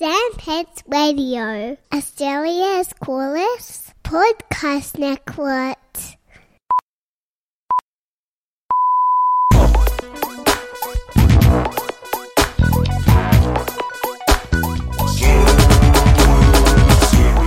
[0.00, 5.76] Sanspants Radio, Australia's coolest podcast network.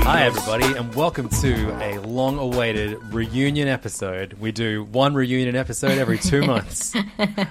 [0.03, 4.33] Hi, everybody, and welcome to a long awaited reunion episode.
[4.33, 6.93] We do one reunion episode every two months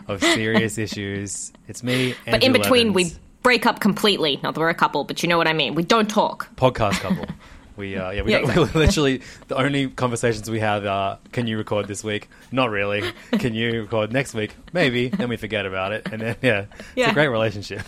[0.08, 1.54] of serious issues.
[1.68, 4.38] It's me, But in between, Evans, we break up completely.
[4.42, 5.74] Not that we're a couple, but you know what I mean.
[5.74, 6.48] We don't talk.
[6.56, 7.26] podcast couple.
[7.76, 8.64] We, uh, yeah, we Yeah, exactly.
[8.78, 12.28] literally the only conversations we have are: Can you record this week?
[12.52, 13.10] Not really.
[13.38, 14.54] Can you record next week?
[14.74, 15.08] Maybe.
[15.08, 17.10] Then we forget about it, and then yeah, it's Yeah.
[17.10, 17.80] a great relationship.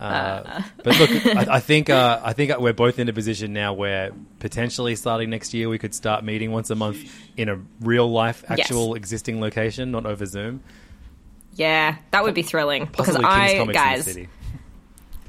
[0.00, 3.72] Uh, but look, I, I think uh, I think we're both in a position now
[3.72, 6.98] where potentially starting next year we could start meeting once a month
[7.36, 10.62] in a real life, actual existing location, not over Zoom.
[11.58, 14.16] Yeah, that would be thrilling because Possibly I, guys,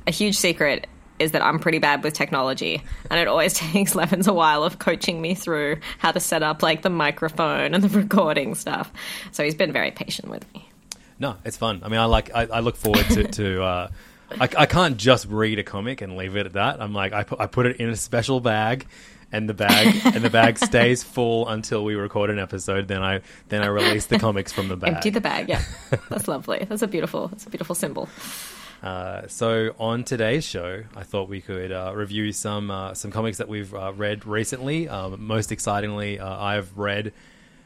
[0.06, 0.86] a huge secret
[1.18, 4.78] is that I'm pretty bad with technology, and it always takes Levins a while of
[4.78, 8.94] coaching me through how to set up like the microphone and the recording stuff.
[9.32, 10.70] So he's been very patient with me.
[11.18, 11.82] No, it's fun.
[11.84, 12.34] I mean, I like.
[12.34, 13.24] I, I look forward to.
[13.24, 13.90] to uh,
[14.32, 16.80] I, I can't just read a comic and leave it at that.
[16.80, 18.86] I'm like, I put, I put it in a special bag,
[19.32, 22.88] and the bag and the bag stays full until we record an episode.
[22.88, 24.96] Then I then I release the comics from the bag.
[24.96, 25.50] Empty the bag.
[25.50, 25.64] Yeah,
[26.10, 26.66] that's lovely.
[26.68, 27.28] That's a beautiful.
[27.28, 28.10] That's a beautiful symbol.
[28.82, 33.38] Uh, so on today's show, I thought we could uh, review some uh, some comics
[33.38, 34.88] that we've uh, read recently.
[34.88, 37.12] Um, most excitingly, uh, I've read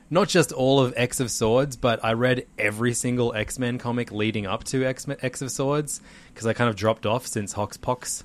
[0.10, 4.12] not just all of X of Swords, but I read every single X Men comic
[4.12, 6.02] leading up to X X of Swords
[6.34, 8.24] because I kind of dropped off since Hoxpox.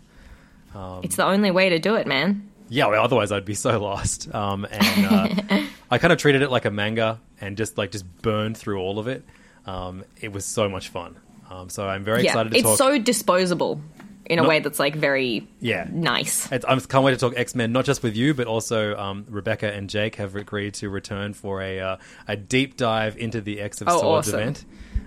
[1.03, 2.48] it's the only way to do it, man.
[2.69, 4.33] Yeah, well, otherwise I'd be so lost.
[4.34, 8.05] Um, and uh, I kind of treated it like a manga and just like just
[8.23, 9.25] burned through all of it.
[9.67, 11.17] Um, it was so much fun.
[11.51, 12.79] Um, so I'm very Yeah, excited to it's talk.
[12.79, 13.81] so disposable
[14.27, 15.87] in a way that's like very Yeah.
[15.91, 16.51] nice.
[16.53, 19.25] It's, I can't wait to talk X Men, not just with you, but also um,
[19.31, 21.97] Rebecca and Jake have agreed to return for a uh,
[22.27, 24.41] a deep dive into the X of Oh, Swords awesome.
[24.41, 24.65] event.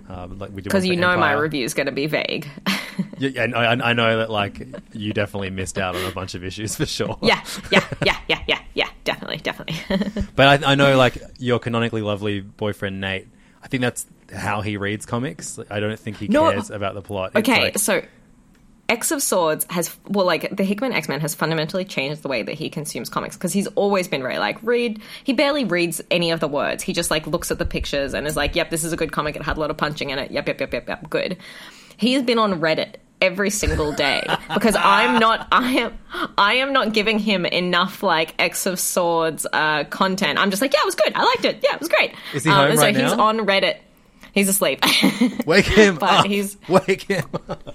[0.09, 2.47] Um, like we did Because you know my review is going to be vague.
[3.17, 4.61] Yeah, yeah, and I, I know that like
[4.93, 7.17] you definitely missed out on a bunch of issues for sure.
[7.21, 8.89] yeah, yeah, yeah, yeah, yeah, yeah.
[9.03, 10.23] Definitely, definitely.
[10.35, 13.27] But I, I know like your canonically lovely boyfriend Nate.
[13.63, 15.59] I think that's how he reads comics.
[15.69, 17.31] I don't think he No, cares about the plot.
[17.35, 18.01] It's okay, like- so
[18.91, 22.43] X of Swords has well, like the Hickman X Men has fundamentally changed the way
[22.43, 25.01] that he consumes comics because he's always been very like read.
[25.23, 26.83] He barely reads any of the words.
[26.83, 29.11] He just like looks at the pictures and is like, "Yep, this is a good
[29.13, 29.35] comic.
[29.37, 30.29] It had a lot of punching in it.
[30.31, 31.09] Yep, yep, yep, yep, yep.
[31.09, 31.37] Good."
[31.97, 35.97] He has been on Reddit every single day because I'm not I am
[36.37, 40.37] I am not giving him enough like X of Swords uh, content.
[40.37, 41.13] I'm just like, yeah, it was good.
[41.15, 41.59] I liked it.
[41.63, 42.13] Yeah, it was great.
[42.33, 43.21] Is he Um, home so right he's now?
[43.23, 43.77] on Reddit.
[44.33, 44.83] He's asleep.
[45.45, 46.25] wake him but up.
[46.25, 47.25] he's- wake him.
[47.49, 47.73] up.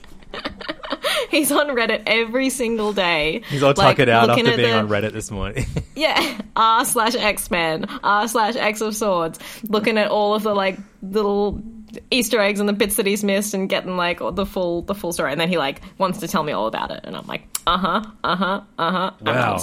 [1.31, 3.43] He's on Reddit every single day.
[3.49, 5.67] He's all like, tuckered out after being the- on Reddit this morning.
[5.97, 10.53] Yeah, r slash X Men, r slash X of Swords, looking at all of the
[10.55, 11.63] like little
[12.11, 15.15] Easter eggs and the bits that he's missed, and getting like the full the full
[15.15, 15.33] story.
[15.33, 17.79] And then he like wants to tell me all about it, and I'm like, uh
[17.79, 19.11] huh, uh huh, uh huh.
[19.23, 19.59] wow.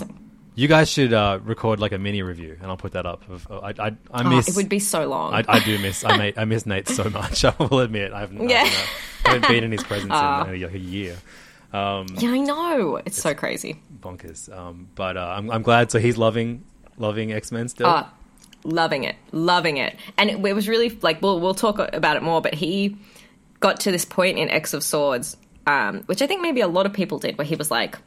[0.55, 3.23] You guys should uh, record like a mini review, and I'll put that up.
[3.51, 4.47] I, I, I Oh, miss.
[4.47, 5.33] it would be so long.
[5.35, 6.03] I, I do miss.
[6.03, 7.43] I, may, I miss Nate so much.
[7.45, 8.11] I will admit.
[8.11, 8.49] I haven't.
[8.49, 8.57] Yeah.
[8.61, 11.17] I, haven't, uh, I haven't been in his presence in uh, like a year.
[12.19, 13.01] Yeah, I know.
[13.05, 13.81] It's, so crazy.
[13.99, 14.55] Bonkers.
[14.55, 15.91] Um, but uh, I'm, I'm glad.
[15.91, 16.63] So he's loving
[16.97, 17.87] loving X Men still.
[17.87, 18.05] Uh,
[18.63, 22.23] loving it, loving it, and it, it was really like we'll we'll talk about it
[22.23, 22.41] more.
[22.41, 22.97] But he
[23.59, 25.35] got to this point in X of Swords,
[25.65, 27.97] um, which I think maybe a lot of people did, where he was like,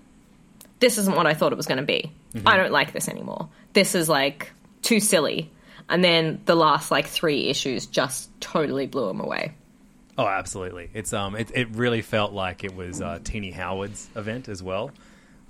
[0.78, 2.12] "This isn't what I thought it was going to be.
[2.44, 3.48] I don't like this anymore.
[3.72, 4.52] This is like
[4.82, 5.50] too silly."
[5.88, 9.54] And then the last like three issues just totally blew him away.
[10.18, 10.88] Oh, absolutely.
[10.94, 14.90] It's um, it, it really felt like it was uh, Tini Howard's event as well,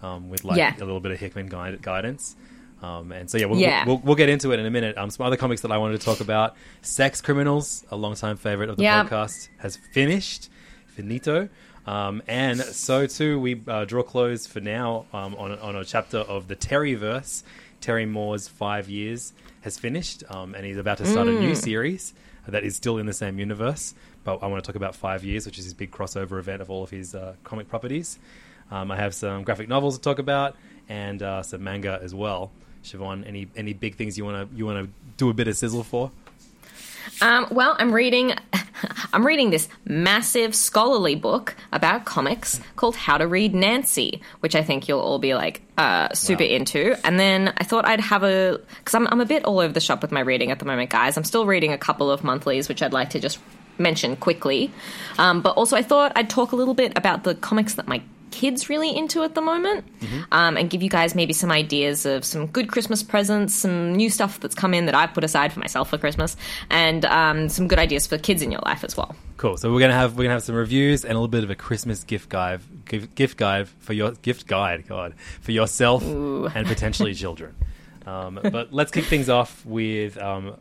[0.02, 0.74] um, with like Yeah.
[0.76, 2.34] a little bit of Hickman guide, guidance.
[2.82, 3.84] Um, and so yeah, we'll, Yeah.
[3.86, 4.98] We'll, we'll get into it in a minute.
[4.98, 8.68] Um, some other comics that I wanted to talk about: Sex Criminals, a longtime favorite
[8.68, 9.04] of the Yeah.
[9.04, 10.50] podcast, has finished,
[10.86, 11.48] finito.
[11.86, 16.18] Um, and so too, we uh, draw close for now um, on on a chapter
[16.18, 17.44] of the Terryverse.
[17.80, 22.14] Terry Moore's five years has finished, um, and he's about to start a new series
[22.48, 23.94] that is still in the same universe.
[24.26, 26.68] But I want to talk about five years, which is his big crossover event of
[26.68, 28.18] all of his uh, comic properties.
[28.72, 30.56] Um, I have some graphic novels to talk about
[30.88, 32.50] and uh, some manga as well.
[32.82, 35.56] Siobhan, any any big things you want to you want to do a bit of
[35.56, 36.10] sizzle for?
[37.20, 38.34] Um, well, I'm reading.
[39.12, 44.62] I'm reading this massive scholarly book about comics called How to Read Nancy, which I
[44.62, 46.50] think you'll all be like uh, super Wow.
[46.50, 47.06] into.
[47.06, 49.80] And then I thought I'd have a because I'm I'm a bit all over the
[49.80, 51.16] shop with my reading at the moment, guys.
[51.16, 53.38] I'm still reading a couple of monthlies, which I'd like to just
[53.78, 54.70] mention quickly.
[55.18, 58.02] Um, but also, I thought I'd talk a little bit about the comics that my
[58.32, 59.82] kids really into at the moment
[60.30, 64.10] um, and give you guys maybe some ideas of some good christmas presents some new
[64.10, 66.36] stuff that's come in that i've put aside for myself for christmas
[66.68, 69.58] and um, some good ideas for kids in your life as well Cool.
[69.58, 71.54] So we're gonna have we're gonna have some reviews and a little bit of a
[71.54, 77.12] Christmas gift guide gift, gift guide for your gift guide God for yourself and potentially
[77.22, 77.54] children.
[78.06, 80.56] Um, but let's kick things off with um,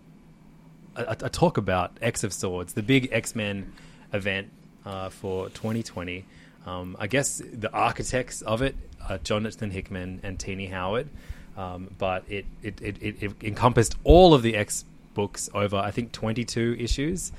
[0.96, 3.72] a, a talk about X of Swords, the big X Men
[4.14, 4.50] event
[4.86, 6.26] uh, for 2020.
[6.66, 8.76] Um, I guess the architects of it
[9.08, 11.10] are Jonathan Hickman and Tini Howard,
[11.58, 16.12] um, but it it, it, it encompassed all of the X books over I think
[16.12, 17.32] 22 issues.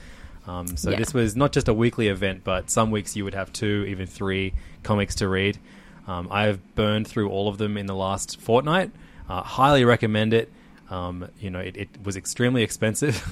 [0.46, 0.98] Um, so Yeah.
[0.98, 4.06] this was not just a weekly event, but some weeks you would have two, even
[4.06, 4.54] three
[4.84, 5.58] comics to read.
[6.06, 8.92] Um, I have burned through all of them in the last fortnight.
[9.28, 10.52] Uh, highly recommend it.
[10.90, 13.22] Um, you know, it, it was extremely expensive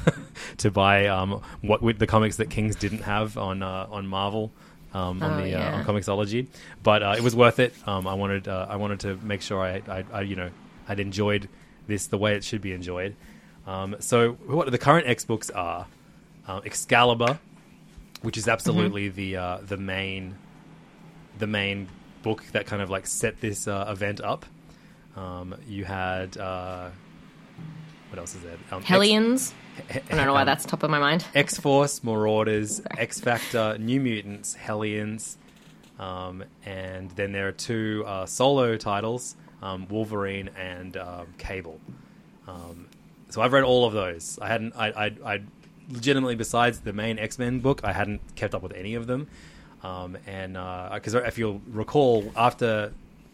[0.59, 4.51] to buy um, what with the comics that Kings didn't have on uh, on Marvel.
[4.93, 5.75] Um, on Oh, the yeah.
[5.75, 6.47] uh, on Comixology,
[6.85, 7.75] but uh, it was worth it.
[7.85, 10.51] Um, I wanted uh, I wanted to make sure I, I, I you know
[10.89, 11.49] I'd enjoyed
[11.89, 13.17] this the way it should be enjoyed.
[13.67, 15.87] Um, so what the current X books are
[16.47, 17.41] uh, Excalibur,
[18.23, 20.37] which is absolutely the uh, the main
[21.39, 21.89] the main
[22.23, 24.47] book that kind of like set this uh, event up.
[25.17, 26.91] Um, you had uh,
[28.15, 28.57] what else is there?
[28.71, 29.53] Um, hellions
[29.91, 33.19] He- i don't know why um, that's top of my mind X Force, Marauders, X
[33.19, 35.37] Factor, New Mutants, Hellions,
[35.99, 41.81] um, and then there are two uh, solo titles: um, Wolverine and um, Cable.
[42.47, 42.87] Um,
[43.31, 44.39] so I've read all of those.
[44.41, 44.75] I hadn't.
[44.77, 45.41] I, I, I
[45.91, 49.27] legitimately, besides the main X Men book, I hadn't kept up with any of them.
[49.83, 50.53] Um, and
[50.95, 52.93] because if you'll recall, after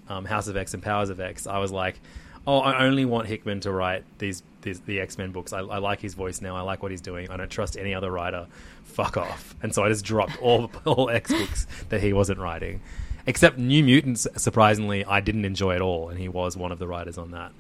[0.09, 2.01] um, House of X and Powers of X, I was like,
[2.47, 5.53] "Oh, I only want Hickman to write these, these the X Men books.
[5.53, 6.57] I, I like his voice now.
[6.57, 7.31] I like what he's doing.
[7.31, 8.47] I don't trust any other writer.
[8.85, 12.81] Fuck off." And so I just dropped all all X books that he wasn't writing,
[13.27, 14.27] except New Mutants.
[14.37, 17.53] Surprisingly, I didn't enjoy at all, and he was one of the writers on that.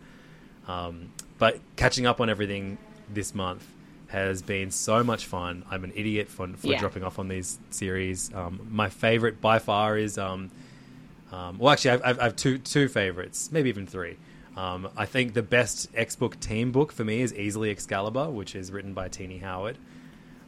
[0.68, 2.78] Um, but catching up on everything
[3.12, 3.66] this month
[4.08, 5.64] has been so much fun.
[5.70, 6.78] I'm an idiot for, for Yeah.
[6.78, 8.32] dropping off on these series.
[8.34, 10.50] Um, my favorite by far is, um,
[11.32, 14.16] um, well, actually, I've, I've, I have two two favorites, maybe even three.
[14.60, 18.54] Um, I think the best X book team book for me is easily Excalibur, which
[18.54, 19.78] is written by Tini Howard.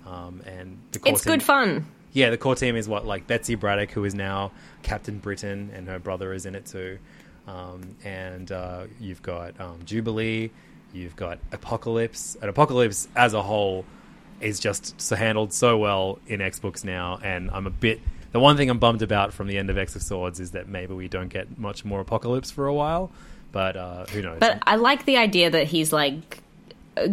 [0.06, 3.26] Um, and the core it's team- good fun yeah, the core team is what like
[3.26, 6.98] Betsy Braddock, who is now Captain Britain, and her brother is in it too.
[7.46, 10.50] Um, and uh, you've got um, Jubilee,
[10.92, 13.84] you've got Apocalypse, and Apocalypse as a whole
[14.40, 17.18] is just so handled so well in X books now.
[17.22, 18.00] And I'm a bit
[18.32, 20.68] the one thing I'm bummed about from the end of X of Swords is that
[20.68, 23.10] maybe we don't get much more Apocalypse for a while.
[23.52, 24.38] But uh, who knows?
[24.40, 26.42] But I like the idea that he's like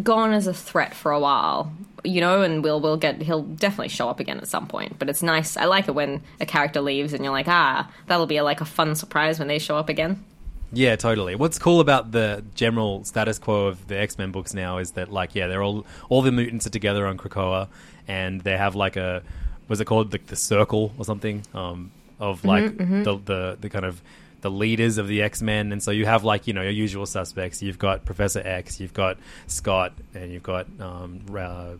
[0.04, 1.72] gone as a threat for a while,
[2.04, 4.98] you know, and we'll we'll get he'll definitely show up again at some point.
[4.98, 5.58] But it's nice.
[5.58, 8.62] I like it when a character leaves and you're like, ah, that'll be a, like
[8.62, 10.24] a fun surprise when they show up again.
[10.72, 11.36] Yeah, totally.
[11.36, 15.12] What's cool about the general status quo of the X Men books now is that,
[15.12, 17.68] like, yeah, they're all all the mutants are together on Krakoa,
[18.08, 19.24] and they have like a
[19.68, 23.86] was it called like the circle or something um, of like the, the the kind
[23.86, 24.02] of
[24.42, 27.06] the leaders of the X Men, and so you have like you know your usual
[27.06, 27.62] suspects.
[27.62, 29.18] You've got Professor X, you've got
[29.48, 31.74] Scott, and you've got um, uh,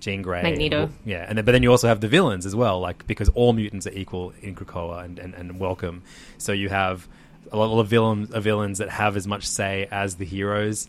[0.00, 0.90] Jean Grey, Magneto.
[1.04, 3.52] yeah, and then, but then you also have the villains as well, like because all
[3.52, 6.02] mutants are equal in Krakoa and, and, and welcome.
[6.38, 7.06] So you have
[7.52, 10.88] a lot of villains, uh, villains that have as much say as the heroes.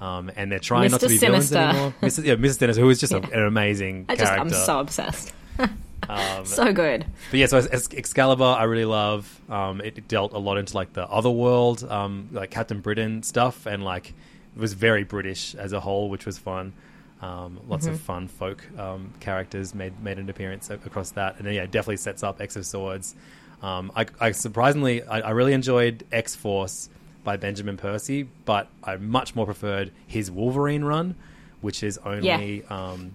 [0.00, 1.10] Um, and they're trying not to Mr.
[1.10, 1.94] be villains anymore.
[2.02, 2.24] Mrs.
[2.24, 2.58] Yeah, Mrs.
[2.58, 4.56] Sinister, who is just a, an amazing I just character.
[4.56, 5.32] I'm so obsessed.
[6.08, 7.06] Um, so good.
[7.30, 9.40] but yeah, so Excalibur, I really love.
[9.48, 13.66] Um, it dealt a lot into like the other world, um, like Captain Britain stuff,
[13.66, 14.08] and like
[14.56, 16.72] it was very British as a whole, which was fun.
[17.20, 17.94] Um, lots Mm-hmm.
[17.94, 21.98] of fun folk um, characters made made an appearance across that, and then yeah, definitely
[21.98, 23.14] sets up X of Swords.
[23.62, 26.88] Um, I, I surprisingly, I, I really enjoyed X Force
[27.22, 31.14] by Benjamin Percy, but I much more preferred his Wolverine run,
[31.60, 33.14] which is only um,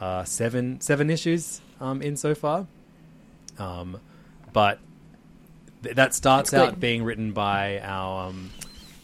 [0.00, 2.66] uh, seven seven issues um, in so far.
[3.58, 4.00] Um,
[4.52, 4.78] but
[5.82, 6.80] th- that starts That's out good.
[6.80, 8.28] being written by our.
[8.28, 8.50] Um,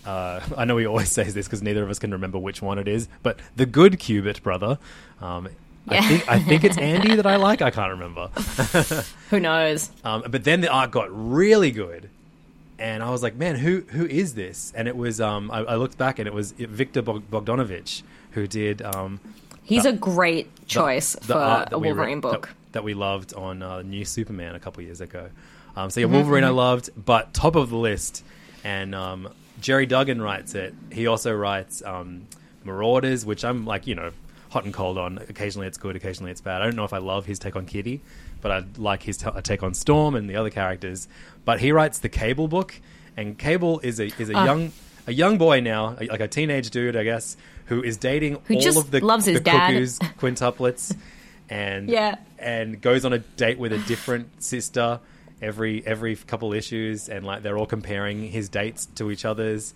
[0.04, 2.78] uh, I know we always say this because neither of us can remember which one
[2.78, 4.78] it is, but the good Kubert brother.
[5.20, 5.48] Um,
[5.88, 7.60] I think I think it's Andy that I like.
[7.60, 8.28] I can't remember.
[9.30, 9.90] Who knows?
[10.04, 12.08] Um, but then the art got really good,
[12.78, 15.74] and I was like, "Man, who who is this?" And it was um, I, I
[15.74, 18.80] looked back, and it was Victor Bog- Bogdanovic who did
[19.64, 22.48] He's a great choice the for art that a we read- Wolverine book.
[22.48, 25.30] that, that we loved on uh, New Superman a couple years ago.
[25.76, 28.24] Um, so yeah, Mm-hmm, Wolverine I loved, but top of the list,
[28.64, 29.28] and um,
[29.60, 30.74] Gerry Duggan writes it.
[30.90, 32.26] He also writes um,
[32.64, 34.12] Marauders, which I'm like you know
[34.50, 35.18] hot and cold on.
[35.30, 36.60] Occasionally it's good, occasionally it's bad.
[36.60, 38.00] I don't know if I love his take on Kitty,
[38.42, 41.08] but I like his t- take on Storm and the other characters.
[41.46, 42.74] But he writes the Cable book,
[43.16, 44.44] and Cable is a is a Ah.
[44.44, 44.72] young
[45.06, 47.36] a young boy now, like a teenage dude, I guess,
[47.72, 49.68] who is dating Who all just of the, loves his the dad.
[49.70, 50.94] cuckoos quintuplets
[51.48, 52.16] and Yeah.
[52.38, 55.00] and goes on a date with a different sister
[55.40, 59.74] every every couple issues and like they're all comparing his dates to each other's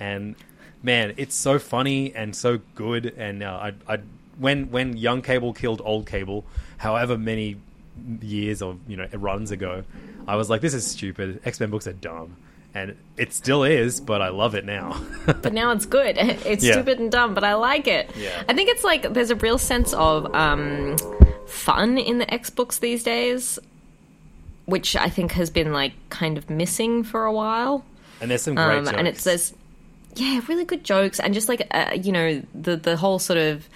[0.00, 0.34] and
[0.82, 3.98] man it's so funny and so good and uh, I, I
[4.38, 6.44] when when young cable killed old cable
[6.78, 7.56] however many
[8.20, 9.84] years or you know runs ago
[10.28, 12.36] i was like this is stupid x-men books are dumb
[12.76, 16.16] and it still is but i love it now but now it's good.
[16.52, 16.72] It's Yeah.
[16.74, 18.10] stupid and dumb, but I like it.
[18.16, 18.42] Yeah.
[18.48, 20.96] I think it's like there's a real sense of um,
[21.46, 23.58] fun in the X books these days,
[24.66, 27.84] which I think has been like kind of missing for a while.
[28.20, 28.96] and there's some great Um, jokes.
[28.98, 29.54] and it's there's
[30.14, 33.68] yeah, really good jokes and just like uh, you know the the whole sort of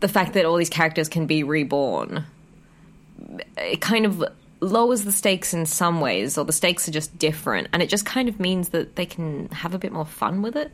[0.00, 2.24] the fact that all these characters can be reborn.
[3.56, 4.22] It kind of
[4.60, 8.04] lowers the stakes in some ways, or the stakes are just different, and it just
[8.06, 10.70] kind of means that they can have a bit more fun with it.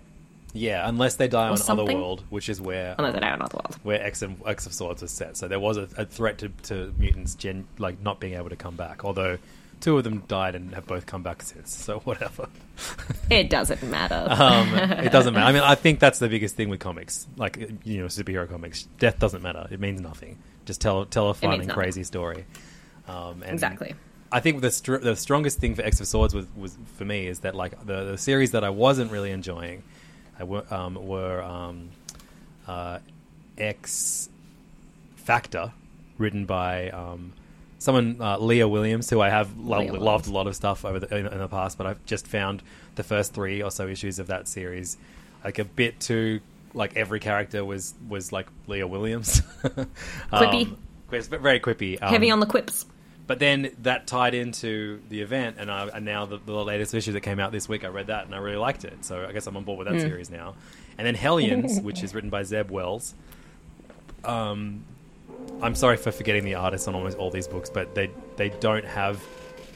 [0.53, 1.89] yeah unless they die on something.
[1.97, 3.77] otherworld which is where Although um, they don't know the world.
[3.83, 5.37] where X and X of Swords was set.
[5.37, 8.57] So there was a, a threat to, to mutants gen like not being able to
[8.57, 9.05] come back.
[9.05, 9.39] Although
[9.81, 11.75] two of them died and have both come back since.
[11.75, 12.49] So whatever.
[13.31, 14.27] It doesn't matter.
[14.31, 15.47] Um, it doesn't matter.
[15.47, 18.85] I mean, I think that's the biggest thing with comics, like you know, superhero comics.
[18.99, 19.67] Death doesn't matter.
[19.71, 20.39] It means nothing.
[20.67, 21.75] Just tell tell a fun and nothing.
[21.75, 22.45] crazy story.
[23.09, 23.95] Um, and Exactly.
[24.33, 27.27] I think the str- the strongest thing for X of Swords was, was for me
[27.27, 29.83] is that like the, the series that I wasn't really enjoying,
[30.37, 31.91] I w- um, were um,
[32.67, 32.99] uh,
[33.57, 34.29] X
[35.17, 35.73] Factor,
[36.19, 37.33] written by um,
[37.79, 40.27] someone uh, Leah Williams, who I have lo- loved Williams.
[40.29, 42.63] a lot of stuff over the, in, in the past, but I've just found
[42.97, 44.97] the first three or so issues of that series
[45.45, 46.41] like a bit too
[46.73, 49.41] like every character was was like Leah Williams,
[50.33, 50.69] Quippy.
[50.69, 50.77] um,
[51.11, 52.87] very quippy, um, Heavy on the quips.
[53.27, 57.13] But then that tied into the event, and, I, and now the, the latest issue
[57.13, 59.05] that came out this week, I read that and I really liked it.
[59.05, 60.55] So I guess I'm on board with that series now.
[60.99, 63.15] And then Hellions, which is written by Zeb Wells.
[64.25, 64.85] Um,
[65.63, 68.85] I'm sorry for forgetting the artists on almost all these books, but they they don't
[68.85, 69.23] have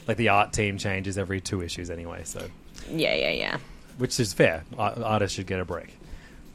[0.07, 2.23] like the art team changes every two issues anyway.
[2.25, 2.47] So
[2.91, 3.59] Yeah, yeah, yeah.
[3.99, 4.65] which is fair.
[4.79, 5.97] Ar- Artists should get a break.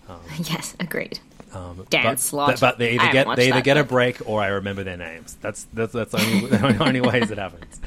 [0.44, 1.20] Yes, agreed.
[1.54, 2.60] Um, Dan but.
[2.60, 5.38] But, they either get they either get a break or I remember their names.
[5.42, 7.80] That's that's that's the only, the only ways it happens.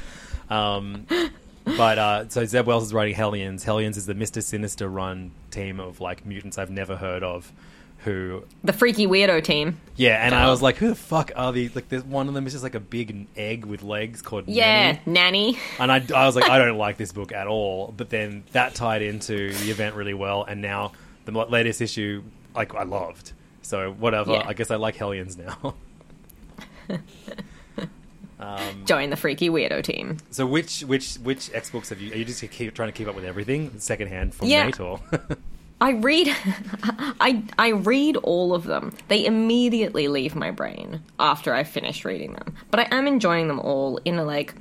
[0.49, 1.05] Um,
[1.65, 3.63] but uh, so Zeb Wells is writing Hellions.
[3.63, 7.51] Hellions is the Mister Sinister run team of like mutants I've never heard of.
[8.03, 9.81] Who The freaky weirdo team.
[9.97, 10.51] yeah, and I Oh.
[10.51, 11.75] was like, who the fuck are these?
[11.75, 14.57] Like, there's one of them is just like a big egg with legs called Nanny?
[14.59, 15.53] Yeah, Nanny.
[15.53, 15.59] nanny.
[15.79, 17.93] And I, I was like, I don't like this book at all.
[17.97, 20.91] But then that tied into the event really well, and now
[21.25, 22.21] the latest issue,
[22.55, 23.33] like I loved.
[23.67, 24.31] So whatever.
[24.31, 24.43] Yeah.
[24.47, 25.75] I guess I like Hellions now.
[28.39, 30.17] Um, Join the freaky weirdo team.
[30.29, 32.13] so which which which X books have you?
[32.13, 34.65] Are you just keep trying to keep up with everything secondhand from Yeah.
[34.65, 34.99] Nate or?
[35.81, 36.27] I read
[37.19, 38.93] I I read all of them.
[39.07, 42.53] They immediately leave my brain after I finish reading them.
[42.69, 44.53] But I am enjoying them all in a like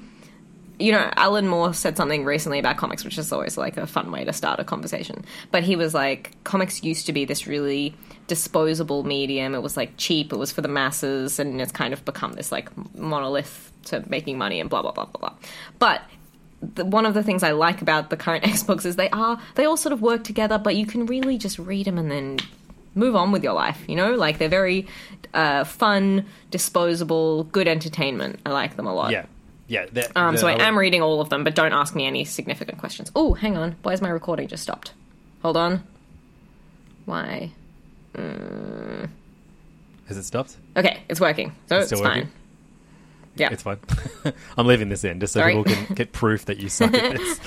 [0.79, 4.11] you know, Alan Moore said something recently about comics, which is always like a fun
[4.11, 5.23] way to start a conversation.
[5.51, 7.95] But he was like, comics used to be this really
[8.27, 9.55] disposable medium.
[9.55, 12.51] It was like cheap, it was for the masses, and it's kind of become this
[12.53, 15.33] like monolith to making money and blah blah blah blah blah.
[15.79, 16.03] But
[16.63, 19.41] the, one of the things I like about the current X books is they are
[19.55, 22.39] they all sort of work together, but you can really just read them and then
[22.95, 23.83] move on with your life.
[23.89, 24.87] You know, like they're very
[25.35, 28.41] uh, fun, disposable, good entertainment.
[28.47, 29.13] I like them a lot.
[29.13, 29.27] yeah,
[29.69, 29.85] yeah.
[29.93, 32.25] the- Um, the- so I am reading all of them, but don't ask me any
[32.25, 33.13] significant questions.
[33.15, 33.77] Oh, hang on.
[33.83, 34.93] Why is my recording just stopped?
[35.43, 35.83] Hold on.
[37.05, 37.53] Why?
[38.17, 39.09] Mm.
[40.09, 40.57] Has it stopped?
[40.77, 41.53] Okay, it's working.
[41.69, 42.11] So It's it's, fine.
[42.19, 42.31] working?
[43.37, 43.49] Yeah.
[43.53, 43.79] It's fine.
[44.57, 45.55] I'm leaving this in just so Sorry.
[45.57, 47.41] people can get proof that you suck at this.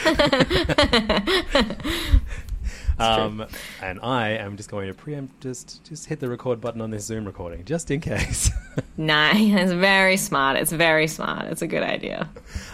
[3.00, 3.46] um,
[3.82, 7.06] and I am just going to preempt, just just hit the record button on this
[7.06, 8.52] Zoom recording, just in case.
[8.98, 10.58] Nah, it's very smart.
[10.58, 11.48] It's very smart.
[11.48, 12.30] It's a good idea.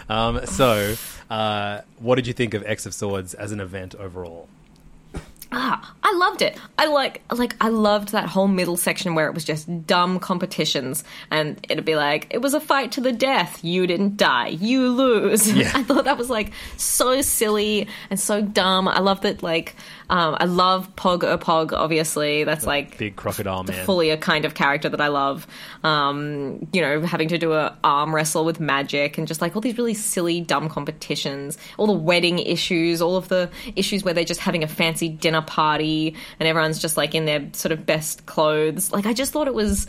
[0.08, 0.94] um, so,
[1.30, 4.48] uh, what did you think of X of Swords as an event overall?
[5.58, 6.58] Ah, I loved it.
[6.76, 11.02] I like like I loved that whole middle section where it was just dumb competitions
[11.30, 13.64] and it'd be like it was a fight to the death.
[13.64, 14.48] You didn't die.
[14.48, 15.50] You lose.
[15.56, 15.72] Yeah.
[15.74, 18.86] I thought that was like so silly and so dumb.
[18.86, 19.74] I love that like
[20.08, 22.44] um, I love Pogg Ur-Pogg obviously.
[22.44, 23.84] That's like Big crocodile man.
[23.84, 25.46] fully a kind of character that I love.
[25.82, 29.60] Um, you know, having to do a arm wrestle with magic and just like all
[29.60, 34.24] these really silly, dumb competitions, all the wedding issues, all of the issues where they're
[34.24, 38.26] just having a fancy dinner party and everyone's just like in their sort of best
[38.26, 38.92] clothes.
[38.92, 39.86] Like, I just thought it was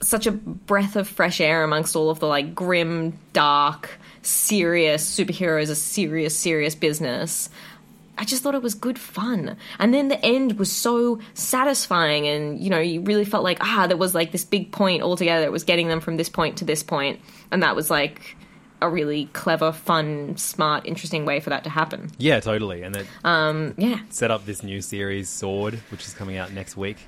[0.00, 5.70] such a breath of fresh air amongst all of the like grim, dark, serious superheroes,
[5.70, 7.50] a serious, serious business.
[8.18, 9.56] I just thought it was good fun.
[9.78, 13.86] And then the end was so satisfying and you know, you really felt like ah
[13.86, 15.44] there was like this big point altogether.
[15.46, 17.20] It was getting them from this point to this point
[17.50, 18.36] and that was like
[18.80, 22.10] a really clever, fun, smart, interesting way for that to happen.
[22.18, 22.82] Yeah, totally.
[22.82, 24.00] And it Um yeah.
[24.10, 26.98] set up this new series, Sword, which is coming out next week.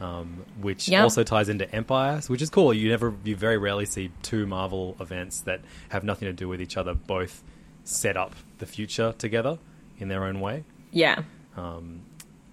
[0.00, 1.02] Um, which Yep.
[1.02, 2.72] also ties into Empyre, which is cool.
[2.72, 6.62] You never, you very rarely see two Marvel events that have nothing to do with
[6.62, 7.42] each other both
[7.84, 9.58] set up the future together
[10.00, 10.64] in their own way.
[10.92, 11.22] Yeah.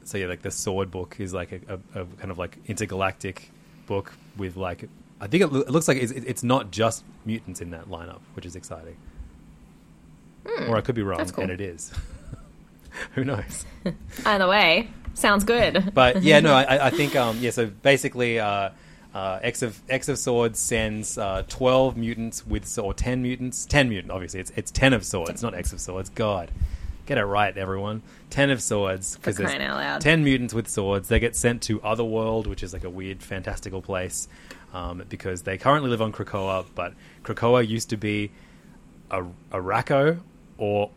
[0.03, 3.51] So yeah, like the Sword book is like a, a, a kind of like intergalactic
[3.87, 4.87] book with like
[5.19, 8.19] I think it, loo- it looks like it's, it's not just mutants in that lineup,
[8.33, 8.95] which is exciting.
[10.45, 11.43] or I could be wrong, cool.
[11.43, 11.91] and it is.
[13.15, 13.65] Who knows?
[14.25, 15.91] Either way, sounds good.
[15.93, 17.51] But yeah, no, I, I think um, yeah.
[17.51, 18.69] So basically, uh,
[19.13, 23.89] uh, X of X of Swords sends uh, twelve mutants with or ten mutants, ten
[23.89, 24.11] mutant.
[24.11, 26.09] Obviously, it's it's ten of swords, not X of Swords.
[26.09, 26.51] God,
[27.07, 28.03] get it right, everyone.
[28.29, 30.01] Ten of swords because there's crying out loud.
[30.01, 31.07] ten mutants with swords.
[31.07, 34.27] They get sent to Otherworld, which is like a weird, fantastical place,
[34.73, 36.93] um, because they currently live on Krakoa, but
[37.23, 38.31] Krakoa used to be
[39.09, 40.19] a Arakko
[40.57, 40.91] or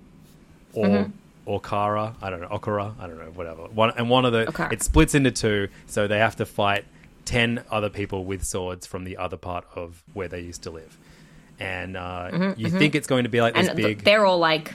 [0.74, 1.10] or Mm-hmm.
[1.50, 2.14] Okkara.
[2.22, 2.94] I don't know Okkara.
[3.00, 3.62] I don't know whatever.
[3.64, 4.72] One and one of the Okkara.
[4.72, 6.84] it splits into two, so they have to fight
[7.24, 10.96] ten other people with swords from the other part of where they used to live.
[11.58, 14.04] And uh, you think it's going to be like this Mm-hmm, and big?
[14.04, 14.74] they're all like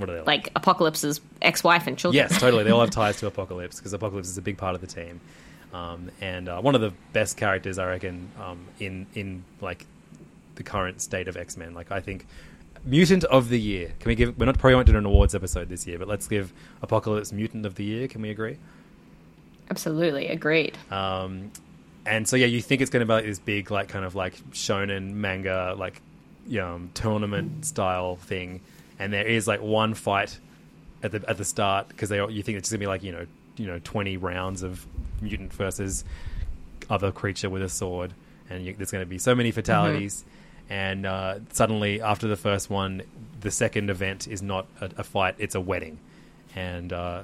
[0.00, 2.16] what are they like Apocalypse's ex-wife and children.
[2.16, 2.64] Yes, totally.
[2.64, 5.20] They all have ties to Apocalypse because Apocalypse is a big part of the team,
[5.72, 9.86] um, and uh, one of the best characters I reckon um, in in like
[10.56, 11.74] the current state of X Men.
[11.74, 12.26] Like I think
[12.84, 13.92] Mutant of the Year.
[14.00, 14.38] Can we give?
[14.38, 17.66] We're not probably won't do an awards episode this year, but let's give Apocalypse Mutant
[17.66, 18.08] of the Year.
[18.08, 18.56] Can we agree?
[19.70, 20.76] Absolutely, agreed.
[20.90, 21.52] Um,
[22.06, 24.14] and so yeah, you think it's going to be like this big, like kind of
[24.14, 26.00] like shonen manga, like
[26.58, 28.60] know, tournament style thing,
[29.00, 30.38] and there is like one fight
[31.02, 33.10] at the at the start because they you think it's going to be like you
[33.10, 34.86] know you know twenty rounds of
[35.20, 36.04] mutant versus
[36.88, 38.12] other creature with a sword,
[38.48, 40.24] and you, there's going to be so many fatalities.
[40.68, 43.02] And uh, suddenly, after the first one,
[43.40, 45.98] the second event is not a, a fight; it's a wedding,
[46.54, 47.22] and uh,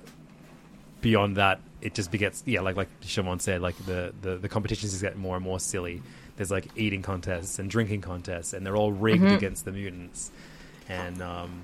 [1.00, 4.92] beyond that, it just begets yeah, like like Siobhan said, like the, the, the competitions
[4.92, 6.02] just get more and more silly.
[6.36, 10.30] There's like eating contests and drinking contests, and they're all rigged against the mutants.
[10.88, 11.62] And um,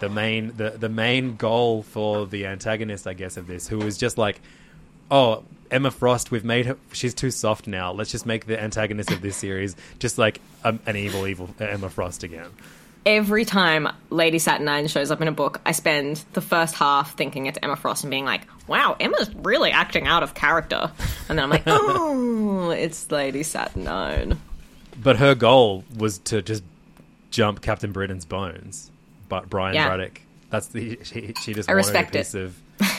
[0.00, 3.96] the main the the main goal for the antagonist, I guess, of this, who is
[3.96, 4.40] just like,
[5.10, 6.76] oh, Emma Frost, we've made her.
[6.92, 7.92] She's too soft now.
[7.92, 11.88] Let's just make the antagonist of this series just like um, an evil, evil Emma
[11.88, 12.48] Frost again.
[13.06, 17.46] Every time Lady Saturnyne shows up in a book, I spend the first half thinking
[17.46, 20.90] it's Emma Frost and being like, "Wow, Emma's really acting out of character,"
[21.28, 24.36] and then I'm like, "Oh, it's Lady Saturnyne."
[25.02, 26.62] But her goal was to just
[27.30, 28.90] jump Captain Britain's bones.
[29.28, 29.86] But Brian Yeah.
[29.88, 32.12] Braddock, that's the she, she just I wanted a it.
[32.12, 32.56] piece of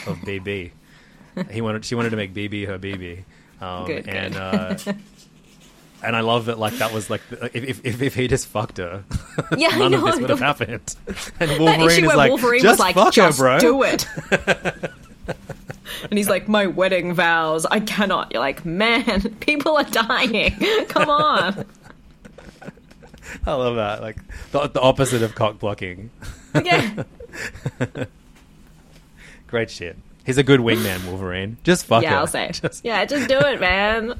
[0.07, 0.71] of BB.
[1.51, 3.23] he wanted she wanted to make BB her BB,
[3.61, 4.13] um, Good, good.
[4.13, 4.77] and uh,
[6.03, 7.21] and I love that like that was like
[7.53, 9.03] if if, if he just fucked her,
[9.57, 10.95] Yeah, none of this would have happened.
[11.39, 13.59] And Wolverine is like, Wolverine just was like, fuck "Just her, bro.
[13.59, 14.07] do it,"
[16.09, 20.55] and he's like, "My wedding vows, I cannot." You're like, "Man, people are dying.
[20.87, 21.65] Come on."
[23.45, 24.01] I love that.
[24.01, 24.17] Like
[24.51, 26.09] the, the opposite of cock blocking.
[26.55, 27.03] Yeah,
[29.47, 29.97] Great shit.
[30.25, 31.57] He's a good wingman, Wolverine.
[31.63, 32.09] Just fuck her.
[32.09, 32.51] yeah, I'll say.
[32.53, 34.19] Just- Yeah, just do it, man.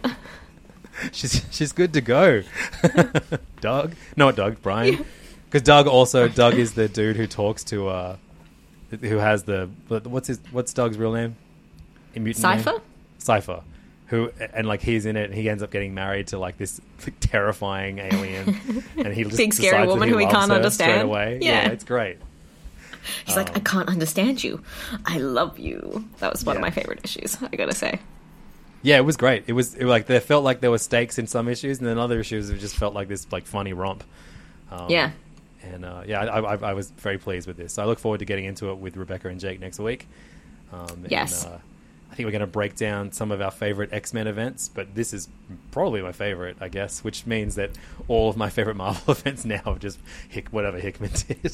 [1.14, 2.44] She's she's good to go.
[3.62, 5.06] Doug, not Doug, Brian,
[5.46, 8.18] because Doug also Doug is the dude who talks to uh,
[9.00, 11.38] who has the what's his what's Doug's real name?
[12.14, 12.60] In Mutant name?
[12.62, 12.82] Cypher?
[13.20, 13.62] Cipher,
[14.12, 16.80] who and like he's in it and he ends up getting married to like this
[17.04, 18.62] like, terrifying alien
[18.98, 20.92] and he just Big, scary woman who he can't understand.
[20.92, 21.70] straight away Yeah.
[21.70, 22.18] it's great
[23.26, 24.62] He's like, I can't understand you.
[25.08, 26.06] I love you.
[26.20, 27.36] That was one of my favorite issues.
[27.42, 28.00] I gotta say.
[28.84, 31.18] yeah it was great it was, it was like there felt like there were stakes
[31.18, 34.04] in some issues and then other issues it just felt like this like funny romp
[34.72, 35.12] um, yeah.
[35.64, 38.20] and uh, yeah I, I, I was very pleased with this so I look forward
[38.20, 40.08] to getting into it with Rebecca and Jake next week
[40.72, 41.44] um, Yes.
[41.46, 41.58] and, uh,
[42.12, 44.96] I think we're going to break down some of our favorite X Men events, but
[44.96, 45.30] this is
[45.72, 47.72] probably my favorite, I guess, which means that
[48.10, 49.98] all of my favorite Marvel events now are just
[50.30, 51.54] Hick, whatever Hickman did.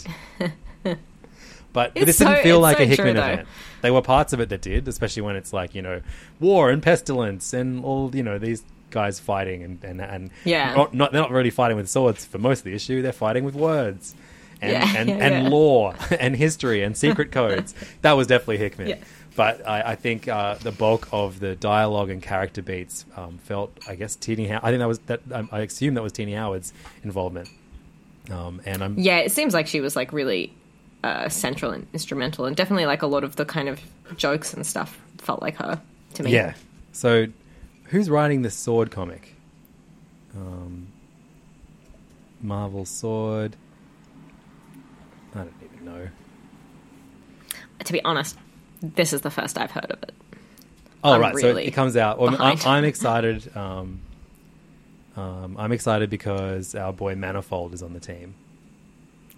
[0.84, 0.98] but,
[1.74, 3.48] but this didn't feel like so a Hickman true, event.
[3.82, 6.02] There were parts of it that did, especially when it's like you know
[6.40, 10.74] war and pestilence and all you know these guys fighting and and, and Yeah.
[10.74, 13.02] not, not they're not really fighting with swords for most of the issue.
[13.02, 14.16] They're fighting with words.
[14.60, 15.50] And, Yeah, and, yeah, and yeah.
[15.50, 17.76] law and history and secret codes.
[18.02, 18.88] That was definitely Hickman.
[19.38, 23.72] But I, I think uh, the bulk of the dialogue and character beats um, felt,
[23.88, 24.48] I guess, Tini.
[24.48, 25.22] How- I think that was that.
[25.32, 26.74] Um, I assume that was Tini Howard's
[27.04, 27.48] involvement.
[28.32, 30.52] Um, and I'm Yeah, it seems like she was like really
[31.04, 33.80] uh, central and instrumental, and definitely like a lot of the kind of
[34.18, 35.80] jokes and stuff felt like her
[36.16, 36.32] to me.
[36.34, 36.56] yeah.
[36.92, 37.28] So,
[37.86, 39.36] who's writing the Sword comic?
[40.36, 40.88] Um,
[42.42, 43.56] Marvel Sword.
[45.36, 46.08] I don't even know.
[47.86, 48.36] To be honest,
[48.82, 50.14] this is the first I've heard of it.
[51.04, 52.20] Oh I'm right, so it comes out.
[52.20, 52.58] Well, I'm.
[52.66, 53.52] I'm excited.
[53.58, 54.02] Um,
[55.16, 58.36] um, I'm excited because our boy Manifold is on the team.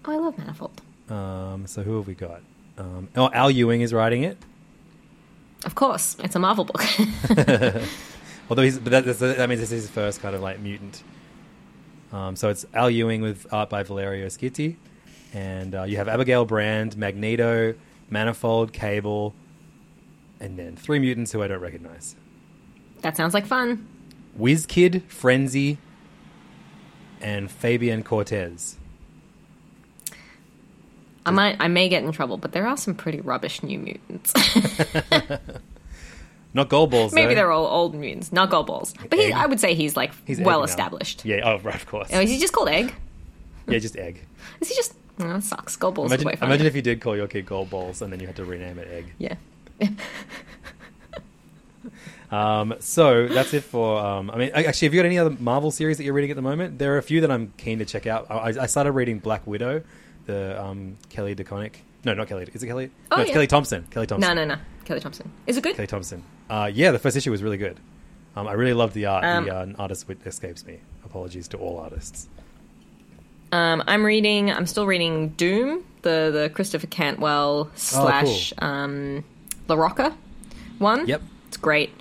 [0.04, 0.82] Oh, I love Manifold.
[1.10, 2.42] Um, so who have we got?
[2.78, 4.38] Um, oh, Al Ewing is writing it.
[5.66, 6.84] Of course, it's a Marvel book.
[8.50, 11.02] Although he's, but that, that means this is his first kind of like mutant.
[12.12, 14.76] Um, so it's Al Ewing with art by Valerio Schitti,
[15.34, 17.76] and uh, you have Abigail Brand, Magneto,
[18.10, 19.34] Manifold, Cable,
[20.40, 22.16] and then three mutants who I don't recognize:
[23.02, 23.88] that sounds like fun.
[24.40, 25.78] WizKid, Frenzy,
[27.22, 28.78] and Fabian Cortez.
[31.26, 34.34] I might, I may get in trouble, but there are some pretty rubbish new mutants.
[36.54, 37.14] Not Goldballs.
[37.14, 37.36] Maybe though.
[37.36, 38.96] they're all old mutants, not Goldballs.
[39.10, 41.24] But he, I would say he's like He's well established.
[41.24, 41.42] Yeah.
[41.44, 41.76] Oh, right.
[41.80, 42.10] Of course.
[42.12, 42.94] Oh, is he just called Egg?
[43.68, 44.26] yeah, just egg.
[44.60, 44.96] Is he just?
[45.20, 45.76] That sucks.
[45.76, 46.54] Goldballs Imagine, are way funnier.
[46.54, 48.88] imagine if you did call your kid Goldballs and then you had to rename it
[48.88, 49.14] egg.
[49.18, 49.36] Yeah.
[52.32, 53.98] Um, so that's it for.
[53.98, 56.36] Um, I mean, actually, have you got any other Marvel series that you're reading at
[56.36, 56.78] the moment?
[56.78, 58.28] There are a few that I'm keen to check out.
[58.30, 59.82] I, I started reading Black Widow,
[60.26, 61.78] the um, Kelly DeConnick.
[62.06, 62.48] No, not Kelly.
[62.54, 62.92] Is it Kelly?
[63.12, 63.34] Oh, no, it's yeah.
[63.34, 63.88] Kelly Thompson.
[63.90, 64.36] Kelly Thompson.
[64.36, 64.62] No, no, no.
[64.86, 65.32] Kelly Thompson.
[65.48, 65.76] Is it good?
[65.76, 66.24] Kelly Thompson.
[66.50, 67.80] Uh, yeah, the first issue was really good.
[68.36, 69.26] Um, I really loved the art.
[69.26, 70.80] Um, the uh, artist escapes me.
[71.04, 72.30] Apologies to all artists.
[73.52, 74.52] Um, I'm reading.
[74.52, 79.24] I'm still reading Doom, the the Christopher Cantwell slash um,
[79.68, 80.14] Larroca
[80.78, 81.08] one.
[81.08, 81.22] Yep.
[81.48, 81.92] it's great.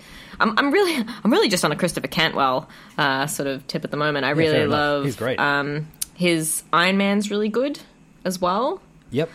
[0.40, 3.90] I'm, I'm really, I'm really just on a Christopher Cantwell uh, sort of tip at
[3.90, 4.24] the moment.
[4.24, 5.04] I fair really love.
[5.04, 5.38] He's great.
[5.40, 7.80] Um, his Iron Man's really good
[8.24, 8.80] as well,
[9.11, 9.30] Yep.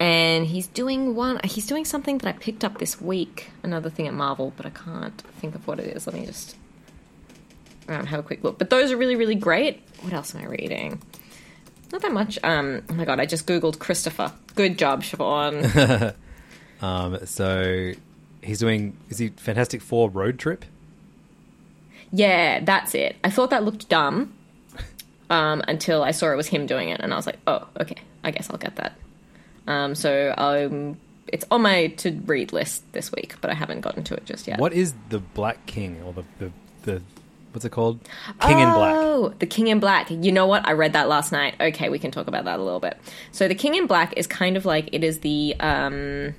[0.00, 1.40] and he's doing one.
[1.44, 3.50] He's doing something that I picked up this week.
[3.62, 6.06] Another thing at Marvel, but I can't think of what it is.
[6.06, 6.56] Let me just
[7.88, 8.58] um, have a quick look.
[8.58, 9.82] But those are really, really great.
[10.00, 11.02] What else am I reading?
[11.92, 12.38] Not that much.
[12.42, 14.32] Um, oh my god, I just googled Christopher.
[14.54, 16.14] Good job, Siobhan.
[16.82, 17.92] Um, so
[18.42, 18.96] he's doing.
[19.10, 20.64] Is he Fantastic Four road trip?
[22.10, 23.16] yeah, that's it.
[23.22, 24.32] I thought that looked dumb
[25.28, 27.96] um, until I saw it was him doing it, and I was like, oh, okay,
[28.24, 28.94] I guess I'll get that.
[29.66, 30.96] Um, so um,
[31.28, 34.48] it's on my to read list this week, but I haven't gotten to it just
[34.48, 34.58] yet.
[34.58, 37.02] What is the Black King or the the, the
[37.52, 38.00] what's it called?
[38.40, 38.94] King in Black.
[38.96, 40.10] Oh, the King in Black.
[40.10, 40.66] You know what?
[40.66, 41.54] I read that last night.
[41.60, 42.98] Okay, we can talk about that a little bit.
[43.32, 46.34] So the King in Black is kind of like it is the um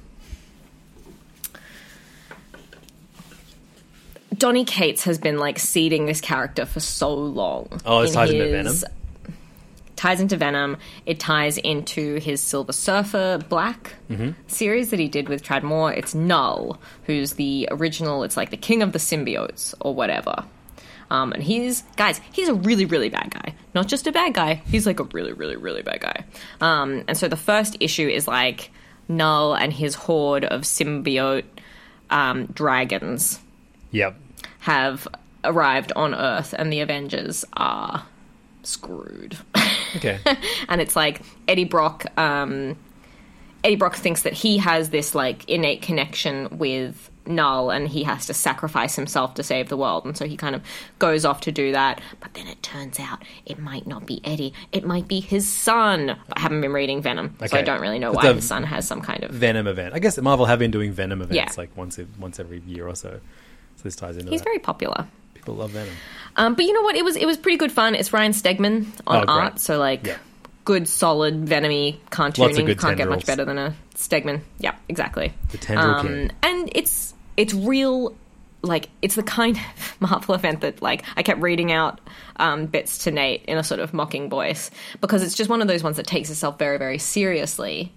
[4.37, 7.81] Donny Cates has been like seeding this character for so long.
[7.85, 8.75] Oh, in ties into Venom?
[9.97, 10.77] Ties into Venom.
[11.05, 14.31] It ties into his Silver Surfer Black Mm-hmm.
[14.47, 15.93] series that he did with Tradd Moore.
[15.93, 18.23] It's Knull, who's the original.
[18.23, 20.43] It's like the king of the symbiotes or whatever.
[21.11, 23.53] Um, and he's guys, he's a really, really bad guy.
[23.75, 24.55] Not just a bad guy.
[24.65, 26.23] He's like a really, really, really bad guy.
[26.61, 28.71] Um, and so the first issue is like
[29.09, 31.43] Knull and his horde of symbiote
[32.09, 33.39] um, dragons
[33.91, 34.15] Yep.
[34.59, 35.05] have
[35.43, 38.05] arrived on Earth, and the Avengers are
[38.63, 39.37] screwed.
[39.97, 40.19] Okay.
[40.69, 42.05] and it's like Eddie Brock.
[42.17, 42.77] Um,
[43.65, 48.25] Eddie Brock thinks that he has this like innate connection with Knull, and he has
[48.25, 50.61] to sacrifice himself to save the world, and so he kind of
[50.99, 52.01] goes off to do that.
[52.19, 56.15] But then it turns out it might not be Eddie; it might be his son.
[56.33, 58.87] I haven't been reading Venom, so I don't really know why the- his son has
[58.87, 59.93] some kind of Venom event.
[59.93, 61.49] I guess Marvel have been doing Venom events Yeah.
[61.57, 63.19] like once once every year or so.
[63.77, 64.45] So this ties into He's that.
[64.45, 65.07] very popular.
[65.33, 65.93] People love Venom.
[66.37, 66.95] Um, but you know what?
[66.95, 67.95] It was it was pretty good fun.
[67.95, 70.17] It's Ryan Stegman on Oh, art, so like Yeah.
[70.65, 74.41] Good, solid, venomy of you can't get much better than a Stegman.
[74.59, 75.33] Yeah, exactly.
[75.51, 76.31] The tendril Um, king.
[76.43, 78.15] and it's it's real.
[78.63, 81.99] Like it's the kind of Marvel event that like I kept reading out
[82.37, 84.69] um, bits to Nate in a sort of mocking voice
[85.01, 87.91] because it's just one of those ones that takes itself very very seriously,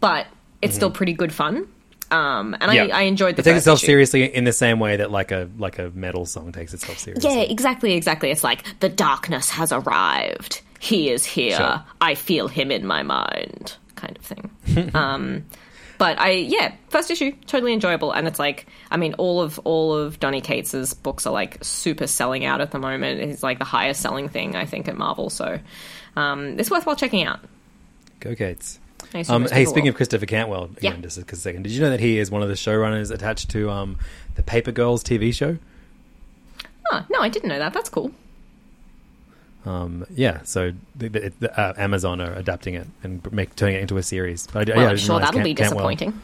[0.00, 0.26] but
[0.62, 1.66] it's still pretty good fun.
[2.10, 3.86] Um, and I, I enjoyed the It takes itself issue.
[3.86, 7.30] seriously in the same way that like a like a metal song takes itself seriously.
[7.30, 8.30] Yeah, exactly, exactly.
[8.30, 10.60] It's like the darkness has arrived.
[10.80, 11.56] He is here.
[11.56, 11.84] Sure.
[12.00, 14.90] I feel him in my mind, kind of thing.
[14.94, 15.44] um,
[15.98, 19.94] but I, yeah, first issue totally enjoyable, and it's like, I mean, all of all
[19.94, 23.20] of Donny Cates's books are like super selling out at the moment.
[23.20, 25.58] It's like the highest selling thing I think at Marvel, so
[26.16, 27.40] um, it's worthwhile checking out.
[28.20, 28.78] Go Cates.
[29.28, 30.90] Um, hey, speaking of Christopher Cantwell, Yeah.
[30.90, 31.64] again, just a second.
[31.64, 33.98] Did you know that he is one of the showrunners attached to um,
[34.36, 35.58] the Paper Girls TV show?
[36.92, 37.72] oh, no, I didn't know that.
[37.72, 38.12] That's cool.
[39.66, 43.80] Um, yeah, so the, the, the, uh, Amazon are adapting it and make, turning it
[43.82, 44.46] into a series.
[44.46, 46.20] But I, Well, yeah, I'm sure that'll Cant- be Cantwell- disappointing.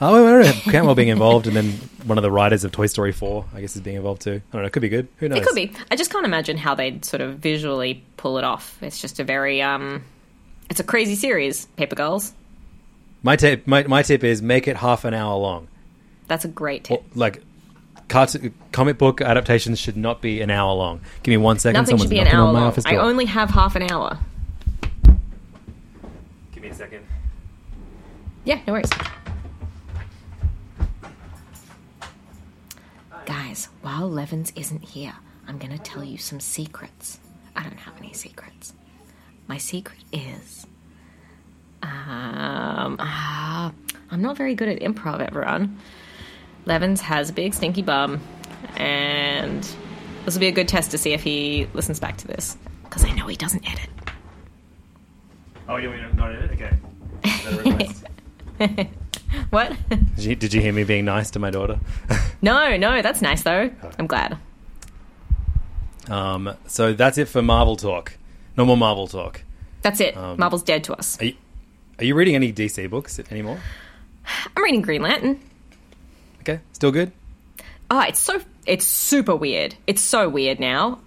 [0.00, 0.72] Oh, I don't know.
[0.72, 1.72] Cantwell being involved, and then
[2.06, 4.40] one of the writers of Toy Story 4, I guess, is being involved too.
[4.50, 4.66] I don't know.
[4.66, 5.06] It could be good.
[5.18, 5.38] Who knows?
[5.38, 5.72] It could be.
[5.92, 8.76] I just can't imagine how they'd sort of visually pull it off.
[8.82, 10.02] It's just a very um
[10.70, 12.32] it's a crazy series, Paper Girls.
[13.22, 15.68] My tip, my, my tip is make it half an hour long.
[16.26, 17.04] That's a great tip.
[17.14, 17.42] Like,
[18.12, 18.36] cart-
[18.72, 21.00] comic book adaptations should not be an hour long.
[21.22, 21.80] Give me one second.
[21.82, 22.68] Nothing should Someone's be an knocking hour on my long.
[22.68, 23.00] office I door.
[23.02, 24.18] only have half an hour.
[26.52, 27.04] Give me a second.
[28.44, 28.90] Yeah, no worries.
[33.26, 35.14] Guys, while Levins isn't here,
[35.46, 37.18] I'm gonna tell you some secrets.
[37.54, 38.72] I don't have any secrets.
[39.46, 40.66] My secret is
[41.82, 43.72] um ah,
[44.10, 45.78] I'm not very good at improv, everyone.
[46.64, 48.20] Levins has a big stinky bum,
[48.76, 49.62] and
[50.24, 52.56] this will be a good test to see if he listens back to this.
[52.84, 53.88] Because I know he doesn't edit.
[55.68, 56.50] Oh, you mean not in it?
[58.62, 58.88] Okay.
[59.50, 59.76] What?
[59.88, 61.80] did, you, did you hear me being nice to my daughter?
[62.42, 63.70] no, no, that's nice though.
[63.98, 64.36] I'm glad.
[66.08, 68.18] um, so that's it for Marvel talk.
[68.56, 69.42] No more Marvel talk.
[69.82, 70.16] That's it.
[70.16, 71.20] Um, Marvel's dead to us.
[71.20, 71.34] Are you,
[71.98, 73.58] are you reading any DC books anymore?
[74.56, 75.40] I'm reading Green Lantern.
[76.42, 77.12] Okay, still good.
[77.90, 79.74] Oh, it's so it's super weird.
[79.86, 80.98] It's so weird now.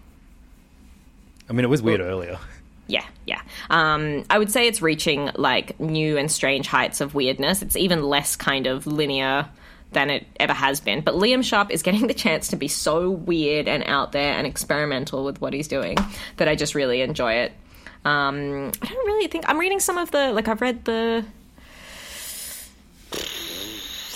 [1.50, 2.39] I mean, it was weird earlier.
[2.88, 3.41] Yeah, yeah.
[3.69, 7.62] Um, I would say it's reaching like new and strange heights of weirdness.
[7.62, 9.48] It's even less kind of linear
[9.91, 11.02] than it ever has been.
[11.02, 14.48] But Liam Sharp is getting the chance to be so weird and out there and
[14.48, 15.98] experimental with what he's doing
[16.38, 17.52] that I just really enjoy it.
[18.06, 21.26] Um, I don't really think I'm reading some of the like I've read the.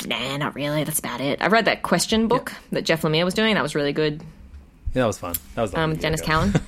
[0.10, 0.84] Nah, not really.
[0.84, 1.40] That's about it.
[1.42, 3.54] I read that question book that Jeff Lemire was doing.
[3.54, 4.22] That was really good.
[4.94, 5.36] Yeah, that was fun.
[5.54, 6.20] That was Um, Dennis.
[6.20, 6.52] Cowan.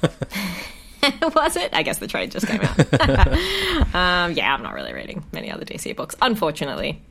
[1.33, 1.73] was it?
[1.73, 2.77] I guess the trade just came out.
[3.95, 7.01] um, yeah, I'm not really reading many other DC books, unfortunately.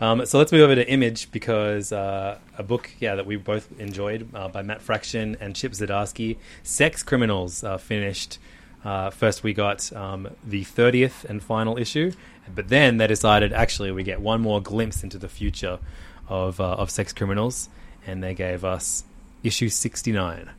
[0.00, 3.78] Um, so let's move over to Image because uh, a book, yeah, that we both
[3.78, 8.38] enjoyed uh, by Matt Fraction and Chip Zdarsky, Sex Criminals, uh, finished.
[8.86, 12.12] Uh, first, we got um, the 30th and final issue,
[12.54, 15.80] but then they decided actually we get one more glimpse into the future
[16.28, 17.68] of, uh, of Sex Criminals,
[18.06, 19.02] and they gave us
[19.42, 20.50] issue 69.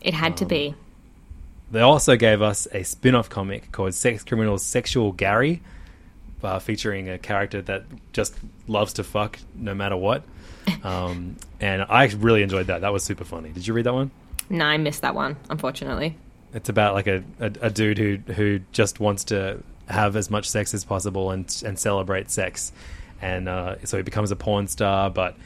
[0.00, 0.74] It had Um, to be.
[1.70, 5.60] They also gave us a spin off comic called Sex Criminals Sexual Gary,
[6.42, 8.34] uh, featuring a character that just
[8.66, 10.22] loves to fuck no matter what.
[10.82, 12.80] Um, and I really enjoyed that.
[12.82, 13.50] That was super funny.
[13.50, 14.10] Did you read that one?
[14.48, 16.16] No, I missed that one, unfortunately.
[16.54, 20.48] It's about like a, a, a dude who who just wants to have as much
[20.48, 22.72] sex as possible and and celebrate sex,
[23.20, 25.36] and uh, so he becomes a porn star, but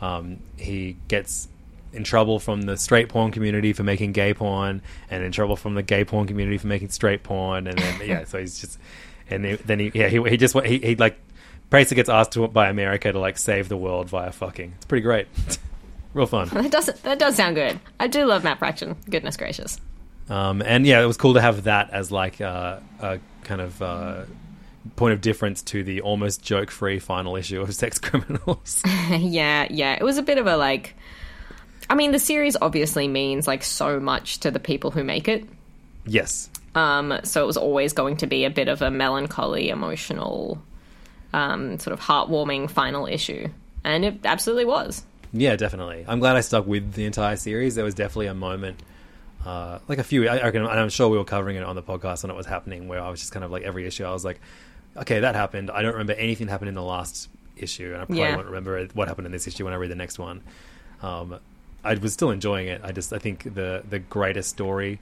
[0.00, 1.48] um, he gets
[1.92, 5.74] in trouble from the straight porn community for making gay porn, and in trouble from
[5.74, 8.78] the gay porn community for making straight porn, and then yeah, so he's just
[9.30, 11.18] and he, then he yeah he he just he, he like
[11.70, 14.72] basically gets asked to, by America to like save the world via fucking.
[14.76, 15.28] It's pretty great,
[16.14, 16.48] real fun.
[16.52, 17.80] That does that does sound good.
[17.98, 18.96] I do love Matt Fraction.
[19.08, 19.80] Goodness gracious.
[20.28, 23.80] Um, and yeah, it was cool to have that as like uh, a kind of
[23.80, 24.24] uh,
[24.96, 28.82] point of difference to the almost joke-free final issue of Sex Criminals.
[29.10, 29.94] yeah, yeah.
[29.94, 30.94] It was a bit of a like.
[31.88, 35.44] I mean, the series obviously means like so much to the people who make it.
[36.04, 40.60] yes, Um, so it was always going to be a bit of a melancholy, emotional,
[41.32, 43.48] um, sort of heartwarming final issue,
[43.84, 45.04] and it absolutely was.
[45.32, 46.04] yeah, definitely.
[46.08, 47.76] I'm glad I stuck with the entire series.
[47.76, 48.82] There was definitely a moment,
[49.46, 50.28] uh, like a few.
[50.28, 52.36] I, I reckon, and I'm sure we were covering it on the podcast when it
[52.36, 54.40] was happening, where I was just kind of like every issue, I was like,
[54.96, 55.70] okay, that happened.
[55.70, 58.34] I don't remember anything happened in the last issue, and I probably Yeah.
[58.36, 60.42] won't remember what happened in this issue when I read the next one.
[61.02, 61.38] Um,
[61.84, 62.80] I was still enjoying it.
[62.84, 64.98] I just I think the the greatest story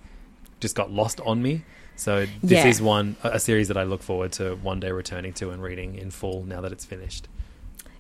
[0.61, 1.65] just got lost on me.
[1.97, 2.67] So this Yeah.
[2.69, 5.63] is one a a series that I look forward to one day returning to and
[5.63, 7.29] reading in full now that it's finished.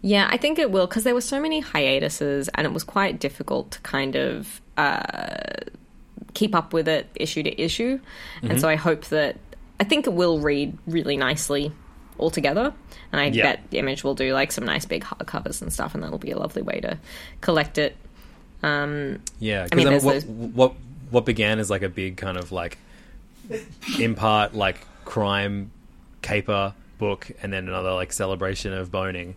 [0.02, 3.18] Yeah, I think it will because there were so many hiatuses and it was quite
[3.18, 5.62] difficult to kind of uh,
[6.34, 7.98] keep up with it issue to issue.
[7.98, 8.50] Mm-hmm.
[8.50, 9.36] And so I hope that
[9.80, 11.72] I think it will read really nicely
[12.18, 12.72] altogether.
[13.12, 13.42] And I Yeah.
[13.54, 16.38] bet Image will do like some nice big hardcovers and stuff, and that'll be a
[16.38, 16.98] lovely way to
[17.40, 17.96] collect it.
[18.62, 20.72] Um, Yeah, I mean, because there's what, those- what
[21.10, 22.78] what began as like a big kind of like
[24.00, 25.70] in part like crime
[26.22, 29.34] caper book, and then another like celebration of boning.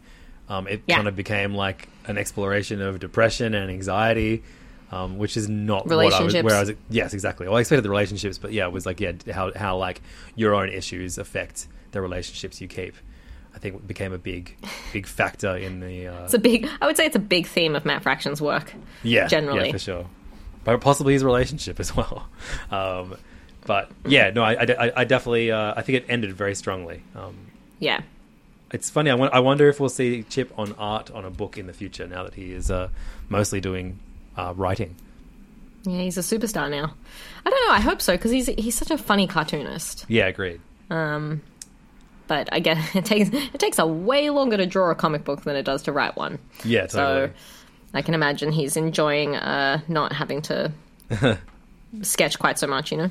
[0.49, 0.95] Um, it Yeah.
[0.95, 4.43] kind of became like an exploration of depression and anxiety,
[4.91, 6.13] um, which is not what I was.
[6.13, 6.43] Relationships.
[6.45, 7.47] Where I was, yes, exactly.
[7.47, 10.02] Well, I expected the relationships, but yeah, it was like yeah, how how like
[10.36, 12.95] your own issues affect the relationships you keep.
[13.56, 14.56] I think became a big
[14.93, 17.76] big factor in the uh, it's a big, I would say it's a big theme
[17.76, 18.73] of Matt Fraction's work.
[19.02, 19.67] yeah, generally.
[19.67, 20.06] yeah, for sure.
[20.63, 22.28] But possibly his relationship as well.
[22.69, 23.15] Um,
[23.65, 27.02] but yeah, no, I, I, I definitely, uh, I think it ended very strongly.
[27.15, 27.36] Um,
[27.80, 28.02] Yeah.
[28.71, 29.10] it's funny.
[29.10, 32.23] I, wonder if we'll see Chip on art on a book in the future now
[32.23, 32.89] that he is uh,
[33.28, 34.00] mostly doing
[34.38, 34.95] uh, writing.
[35.84, 36.93] Yeah, he's a superstar now.
[37.45, 37.73] I don't know.
[37.73, 40.06] I hope so because he's he's such a funny cartoonist.
[40.08, 40.60] Yeah, agreed.
[42.28, 45.43] But I guess it takes it takes a way longer to draw a comic book
[45.43, 46.39] than it does to write one.
[46.63, 47.28] Yeah, totally.
[47.28, 47.34] So
[47.93, 50.71] I can imagine he's enjoying uh, not having to
[52.02, 52.91] sketch quite so much.
[52.91, 53.10] You know.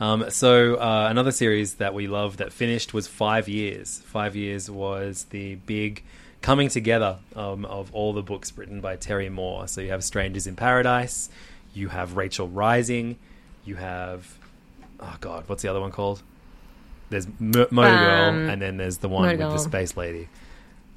[0.00, 4.00] Um, so uh, another series that we love that finished was Five Years.
[4.06, 6.02] Five Years was the big
[6.44, 9.66] coming together um, of all the books written by Terry Moore.
[9.66, 11.30] So you have Strangers in Paradise,
[11.72, 13.16] you have Rachel Rising,
[13.64, 14.30] you have
[15.00, 16.22] oh god, what's the other one called?
[17.08, 20.28] There's M- Motor Girl, Um, and then there's the one with the space lady.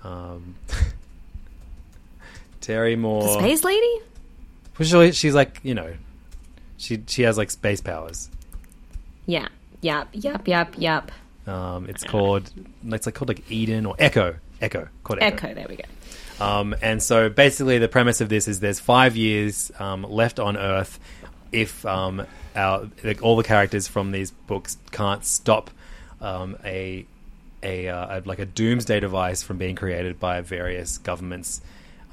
[0.03, 0.55] Um,
[2.61, 3.23] Terry Moore.
[3.23, 4.01] The Space Lady.
[4.77, 5.93] Well, she- she's like you know,
[6.77, 8.29] she she has like space powers.
[9.25, 9.47] Yeah.
[9.81, 10.09] Yep.
[10.13, 10.47] Yep.
[10.47, 10.75] Yep.
[10.77, 11.11] Yep.
[11.47, 12.51] Um, it's called
[12.89, 14.35] it's like called like Eden or Echo.
[14.61, 14.87] Echo.
[15.03, 15.47] Called Echo.
[15.47, 15.53] Echo.
[15.55, 15.83] There we go.
[16.39, 20.57] Um, and so basically, the premise of this is there's five years um, left on
[20.57, 20.99] Earth
[21.51, 25.71] if um, our like, all the characters from these books can't stop
[26.21, 27.05] um, a
[27.63, 31.61] a, uh, a like a doomsday device from being created by various governments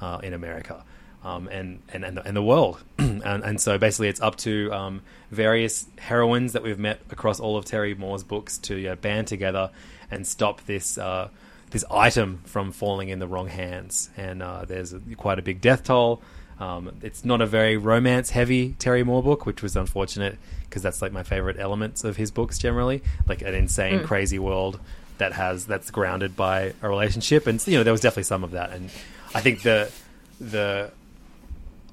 [0.01, 0.83] uh, in America.
[1.23, 2.83] Um, and, and, and, the, and the world.
[2.99, 7.57] and, and so basically, it's up to um, various heroines that we've met across all
[7.57, 9.71] of Terry Moore's books to uh, band together
[10.11, 11.29] and stop this uh,
[11.75, 14.09] this item from falling in the wrong hands.
[14.15, 16.21] And uh, there's a, quite a big death toll.
[16.57, 21.01] Um, it's not a very romance heavy Terry Moore book, which was unfortunate because that's
[21.01, 24.79] like my favorite elements of his books generally, like an insane, crazy world
[25.17, 27.45] that has that's grounded by a relationship.
[27.45, 28.71] And you know, there was definitely some of that.
[28.71, 28.89] And
[29.33, 29.91] I think the
[30.39, 30.91] the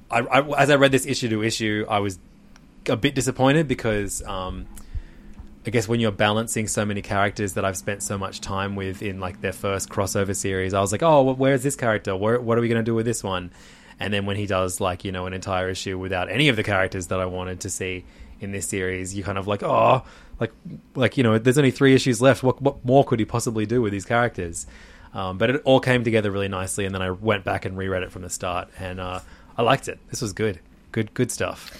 [0.09, 2.19] I, I, as I read this issue to issue, I was
[2.87, 4.65] a bit disappointed because um,
[5.65, 9.01] I guess when you're balancing so many characters that I've spent so much time with
[9.01, 12.15] in like their first crossover series, I was like, oh, where's this character?
[12.15, 13.51] Where, what are we going to do with this one?
[13.99, 16.63] And then when he does like you know an entire issue without any of the
[16.63, 18.03] characters that I wanted to see
[18.41, 20.03] in this series, you kind of like, oh,
[20.39, 20.51] like
[20.95, 22.43] like you know, there's only three issues left.
[22.43, 24.67] What what more could he possibly do with these characters?
[25.13, 28.03] Um, but it all came together really nicely, and then I went back and reread
[28.03, 29.19] it from the start, and uh,
[29.57, 29.99] I liked it.
[30.09, 30.59] This was good,
[30.91, 31.71] good, good stuff.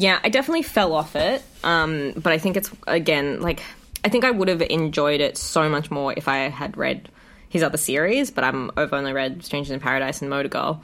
[0.00, 1.42] Yeah, I definitely fell off it.
[1.62, 3.62] Um, but I think it's again like
[4.02, 7.10] I think I would have enjoyed it so much more if I had read
[7.50, 8.30] his other series.
[8.30, 10.82] But I'm I've only read Strangers in Paradise and Motor Girl.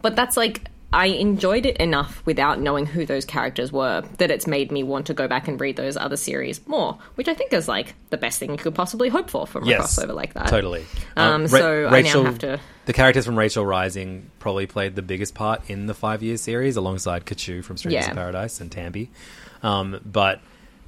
[0.00, 4.46] But that's like I enjoyed it enough without knowing who those characters were that it's
[4.46, 7.52] made me want to go back and read those other series more, which I think
[7.52, 10.46] is like the best thing you could possibly hope for from a crossover like that.
[10.46, 10.84] Totally.
[11.16, 12.60] Um, Ra- so I now have to.
[12.86, 16.76] The characters from Rachel Rising probably played the biggest part in the five year series,
[16.76, 18.10] alongside Katchoo from Strangers Yeah.
[18.10, 19.08] in Paradise and Tambi.
[19.62, 20.40] Um, but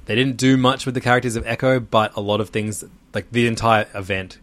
[0.05, 1.79] they didn't do much with the characters of Echo.
[1.81, 4.37] But a lot of things, like the entire event,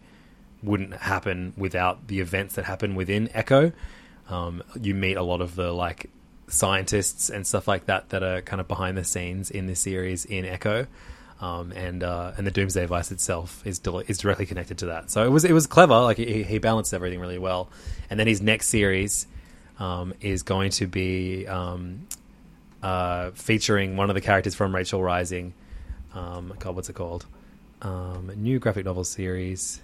[0.61, 3.71] wouldn't happen without the events that happen within Echo.
[4.29, 6.09] Um, you meet a lot of the like
[6.47, 10.25] scientists and stuff like that that are kind of behind the scenes in this series
[10.25, 10.87] in Echo.
[11.41, 15.11] Um, and uh, and the Doomsday device itself is del- is directly connected to that.
[15.11, 15.99] So it was it was clever.
[15.99, 17.69] Like he, he balanced everything really well.
[18.09, 19.27] And then his next series
[19.77, 22.07] um, is going to be um,
[22.81, 25.53] uh, featuring one of the characters from Rachel Rising.
[26.13, 27.25] Um, God, what's it called?
[27.81, 29.81] Um, new graphic novel series.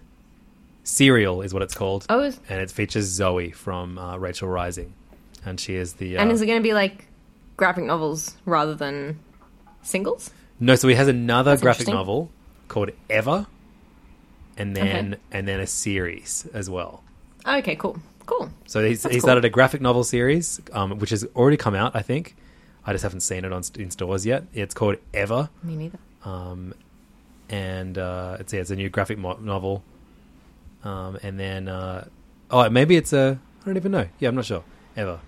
[0.84, 2.06] Serial is what it's called.
[2.10, 4.94] Oh, is- and it features Zoe from uh, Rachel Rising,
[5.46, 6.18] and she is the.
[6.18, 7.08] Uh, And is it going to be like
[7.58, 9.20] graphic novels rather than
[9.84, 10.32] singles?
[10.60, 11.96] No, so he has another That's graphic interesting.
[11.96, 12.32] novel
[12.68, 13.48] called Ever,
[14.58, 15.22] and then Okay.
[15.32, 17.04] and then a series as well.
[17.48, 18.50] Okay, cool, Cool.
[18.68, 19.26] So he's, That's he cool.
[19.26, 21.96] started a graphic novel series, um, which has already come out.
[21.96, 22.36] I think.
[22.86, 24.44] I just haven't seen it on in stores yet.
[24.54, 26.00] It's called Ever, Me neither.
[27.50, 29.84] and uh, it's yeah, it's a new graphic mo- novel.
[30.84, 32.08] Um, and then uh,
[32.50, 34.08] oh, maybe it's a I don't even know.
[34.20, 34.64] Yeah, I'm not sure.
[34.96, 35.20] Ever,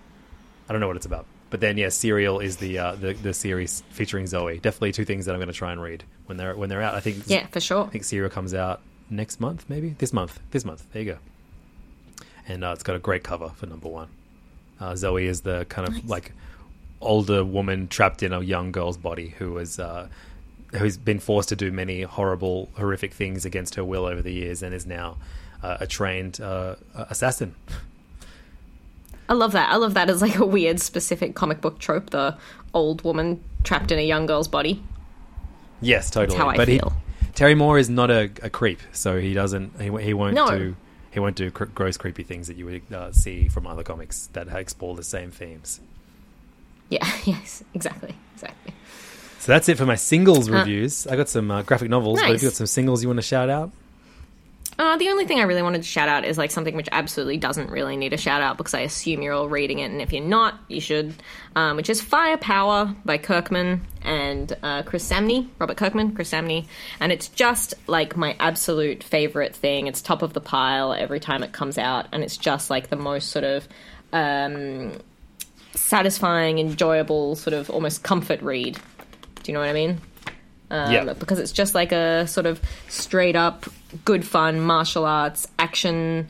[0.68, 1.26] I don't know what it's about.
[1.50, 4.58] But then yeah, Serial is the uh, the the series featuring Zoe.
[4.58, 6.94] Definitely two things that I'm going to try and read when they're when they're out.
[6.94, 7.84] I think Yeah, for sure.
[7.84, 10.40] I think Serial comes out next month, maybe this month.
[10.50, 11.18] This month, there you go.
[12.48, 14.08] And uh, it's got a great cover for number one.
[14.80, 16.32] Uh, Zoe is the kind of like
[17.00, 20.08] older woman trapped in a young girl's body who was uh,
[20.74, 24.62] who's been forced to do many horrible, horrific things against her will over the years,
[24.62, 25.16] and is now
[25.64, 27.54] uh, a trained uh, assassin.
[29.28, 29.70] I love that.
[29.70, 32.10] I love that as like a weird specific comic book trope.
[32.10, 32.36] The
[32.74, 34.82] old woman trapped in a young girl's body.
[35.80, 36.36] Yes, totally.
[36.36, 36.92] how I but feel.
[37.20, 39.80] He, Terry Moore is not a, a creep, so he doesn't.
[39.80, 40.46] He, he won't No.
[40.50, 40.76] do.
[41.10, 44.28] He won't do cr- gross, creepy things that you would uh, see from other comics
[44.34, 45.80] that explore the same themes.
[46.90, 47.08] Yeah.
[47.24, 47.64] Yes.
[47.72, 48.14] Exactly.
[48.34, 48.74] Exactly.
[49.38, 51.06] So that's it for my singles Uh, reviews.
[51.06, 52.36] I got some uh, graphic novels, but Nice.
[52.36, 53.70] if you got some singles you want to shout out,
[54.76, 57.36] Uh, the only thing I really wanted to shout out is like something which absolutely
[57.36, 60.12] doesn't really need a shout out because I assume you're all reading it, and if
[60.12, 61.14] you're not, you should.
[61.54, 66.66] Um, which is Firepower by Kirkman and uh, Chris Samnee, Robert Kirkman, Chris Samnee,
[66.98, 69.86] and it's just like my absolute favorite thing.
[69.86, 72.96] It's top of the pile every time it comes out, and it's just like the
[72.96, 73.68] most sort of
[74.12, 74.98] um,
[75.74, 78.74] satisfying, enjoyable, sort of almost comfort read.
[78.74, 80.00] Do you know what I mean?
[80.74, 81.12] Um, Yeah.
[81.12, 83.66] Because it's just like a sort of straight up
[84.04, 86.28] good fun martial arts action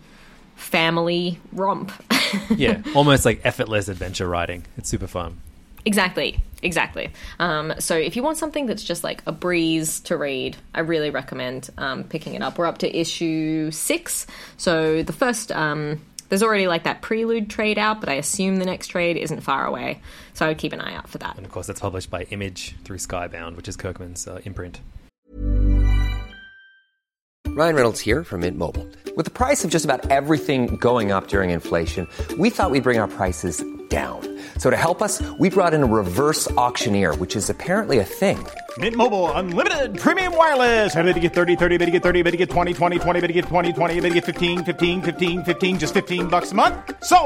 [0.56, 1.92] family romp.
[2.56, 4.64] yeah, almost like effortless adventure writing.
[4.76, 5.40] It's super fun.
[5.86, 7.10] exactly, exactly.
[7.38, 11.10] Um, so if you want something that's just like a breeze to read, I really
[11.10, 12.58] recommend um, picking it up.
[12.58, 14.26] We're up to issue six.
[14.56, 15.52] So the first.
[15.52, 19.40] Um, there's already like that prelude trade out, but I assume the next trade isn't
[19.40, 20.00] far away.
[20.34, 21.36] So I would keep an eye out for that.
[21.36, 24.80] And of course, that's published by Image through Skybound, which is Kirkman's uh, imprint.
[27.54, 28.88] Ryan Reynolds here from Mint Mobile.
[29.16, 32.98] With the price of just about everything going up during inflation, we thought we'd bring
[32.98, 34.33] our prices down.
[34.58, 38.44] So to help us, we brought in a reverse auctioneer, which is apparently a thing.
[38.78, 40.96] Mint Mobile unlimited premium wireless.
[40.96, 43.20] Ready to get 30, 30, bit to get 30, bit to get 20, 20, 20,
[43.20, 46.50] bit to get 20, 20, bit to get 15, 15, 15, 15 just 15 bucks
[46.50, 46.74] a month.
[47.04, 47.18] So,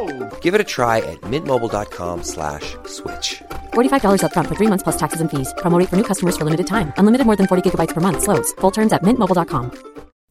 [0.42, 3.42] Give it a try at mintmobile.com slash switch.
[3.72, 5.54] $45 upfront for three months plus taxes and fees.
[5.62, 6.92] Promo for new customers for limited time.
[6.98, 8.20] Unlimited more than 40 gigabytes per month.
[8.22, 8.52] Slows.
[8.60, 9.70] Full terms at mintmobile.com.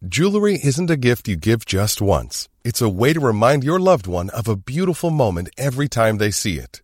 [0.06, 2.48] Jewelry isn't a gift you give just once.
[2.64, 6.30] It's a way to remind your loved one of a beautiful moment every time they
[6.30, 6.84] see it.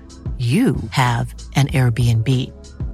[0.41, 2.27] you have an Airbnb.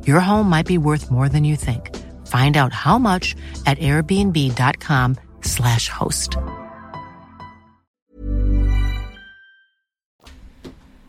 [0.06, 1.96] Your home might be worth more than you think.
[2.28, 6.36] Find out how much at airbnb.com/slash host.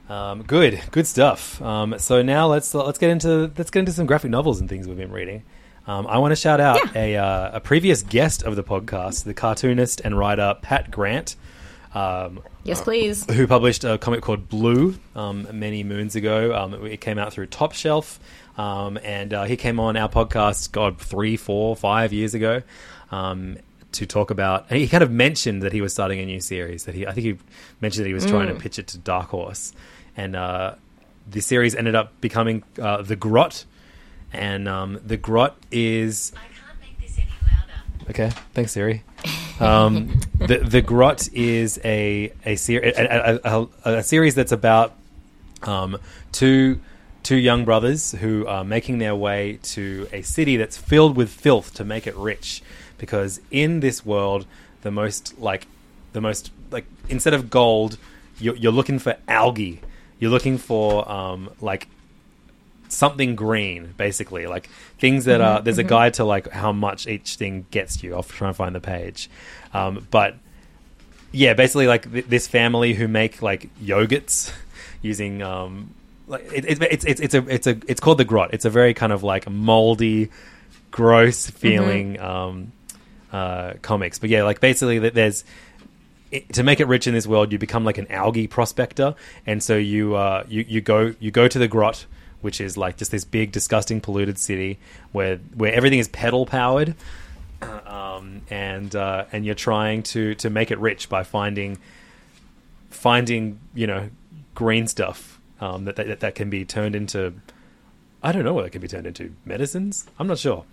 [0.09, 1.61] Um, good, good stuff.
[1.61, 4.87] Um, so now let's let's get into let's get into some graphic novels and things
[4.87, 5.43] we've been reading.
[5.89, 9.35] Um, I want to shout out a uh, a previous guest of the podcast, the
[9.35, 11.35] cartoonist and writer Pat Grant.
[11.95, 13.25] Um, Yes, please.
[13.33, 16.55] who published a comic called Blue um, many moons ago.
[16.55, 18.21] Um, it came out through Top Shelf,
[18.59, 22.63] um, and uh, he came on our podcast, God, three, four, five years ago,
[23.11, 23.57] um,
[23.93, 24.67] to talk about.
[24.69, 26.85] and He kind of mentioned that he was starting a new series.
[26.85, 27.39] That he, I think he
[27.81, 29.73] mentioned that he was trying to pitch it to Dark Horse,
[30.15, 30.75] and uh,
[31.31, 33.65] the series ended up becoming uh, The Grot,
[34.33, 36.33] and um, The Grot is.
[38.11, 39.03] Okay, thanks, Siri.
[39.61, 44.95] Um, the the Grot is a a, ser- a, a, a, a series that's about
[45.65, 45.99] um,
[46.31, 46.81] two
[47.25, 51.75] two young brothers who are making their way to a city that's filled with filth
[51.75, 52.63] to make it rich,
[52.99, 54.47] because in this world,
[54.83, 55.67] the most like
[56.13, 57.99] the most like instead of gold,
[58.39, 59.81] you're, you're looking for algae.
[60.21, 61.89] You're looking for um, like
[62.89, 64.69] something green, basically, like
[64.99, 65.61] things that Mm-hmm, are.
[65.63, 68.15] There's a guide to like how much each thing gets you.
[68.15, 69.29] I'll try and find the page,
[69.73, 70.37] um, but
[71.33, 74.53] yeah, basically like th- this family who make like yogurts
[75.03, 75.95] using um
[76.27, 78.53] like it, it, it's it's it's a it's a it's called the grot.
[78.55, 80.31] It's a very kind of like moldy,
[80.91, 82.73] gross feeling um
[83.33, 84.19] uh comics.
[84.19, 85.45] But yeah, like basically that there's
[86.31, 89.15] it, to make it rich in this world, you become like an algae prospector,
[89.47, 92.07] and so you uh you you go you go to the grot.
[92.41, 94.79] Which is like just this big, disgusting, polluted city
[95.13, 96.95] where where everything is pedal powered,
[97.87, 101.79] um, and uh, and you're trying to to make it rich by finding
[102.91, 104.09] finding you know
[104.55, 107.35] green stuff um, that, that that can be turned into
[108.23, 110.07] I don't know what it can be turned into medicines.
[110.19, 110.65] I'm not sure,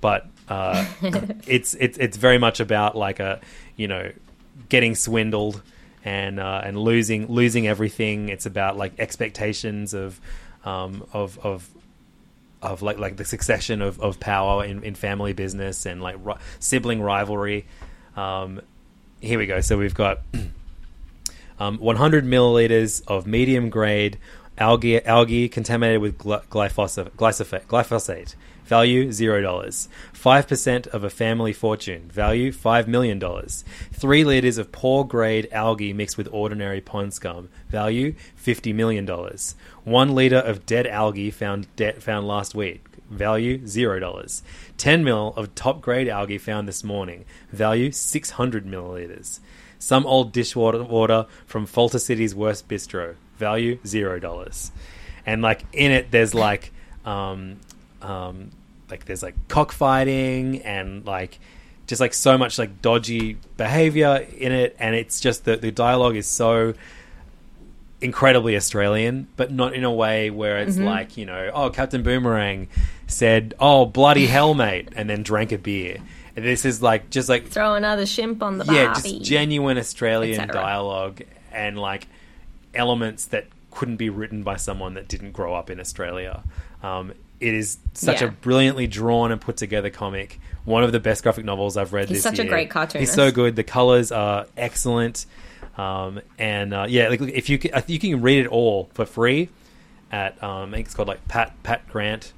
[0.00, 0.86] but uh,
[1.46, 3.40] it's it's it's very much about like a
[3.76, 4.12] you know
[4.68, 5.62] getting swindled
[6.04, 8.28] and uh, and losing losing everything.
[8.28, 10.20] It's about like expectations of
[10.64, 11.68] um, of of
[12.62, 16.34] of like like the succession of, of power in, in family business and like ri-
[16.58, 17.66] sibling rivalry.
[18.16, 18.60] Um,
[19.20, 19.60] here we go.
[19.60, 20.20] So we've got
[21.58, 24.18] um, 100 milliliters of medium grade
[24.58, 28.34] algae algae contaminated with glyphosate, glyphosate, glyphosate.
[28.64, 29.90] Value zero dollars.
[30.14, 32.08] Five percent of a family fortune.
[32.08, 33.62] Value five million dollars.
[33.92, 37.50] Three liters of poor grade algae mixed with ordinary pond scum.
[37.68, 39.54] Value fifty million dollars.
[39.84, 42.86] One liter of dead algae found de- found last week.
[43.10, 44.42] Value zero dollars.
[44.78, 47.26] Ten mil of top grade algae found this morning.
[47.52, 49.40] Value six hundred milliliters.
[49.78, 53.16] Some old dishwater water from Falter City's worst bistro.
[53.38, 54.72] Value zero dollars.
[55.26, 56.72] And like in it, there's like,
[57.04, 57.56] um,
[58.02, 58.50] um,
[58.90, 61.38] like there's like cockfighting and like
[61.86, 66.16] just like so much like dodgy behavior in it, and it's just the the dialogue
[66.16, 66.74] is so
[68.00, 72.68] incredibly Australian, but not in a way where it's like, you know, oh, Captain Boomerang
[73.06, 75.98] said, oh, bloody hell, mate, and then drank a beer.
[76.36, 79.18] And this is like, just like, Throw another shimp on the yeah, barbie.
[79.18, 82.06] just genuine Australian dialogue and like
[82.74, 86.42] elements that couldn't be written by someone that didn't grow up in Australia.
[86.82, 90.40] Um, it is such a brilliantly drawn and put together comic.
[90.64, 93.10] One of the best graphic novels I've read He's such a great cartoonist.
[93.10, 93.56] He's so good.
[93.56, 95.26] The colors are excellent.
[95.76, 99.50] Um, and uh, yeah, like if you can, you can read it all for free
[100.12, 102.32] at um, I think it's called like Pat Pat Grant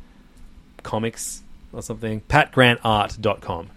[0.82, 2.22] Comics or something.
[2.22, 3.68] PatGrantArt.com.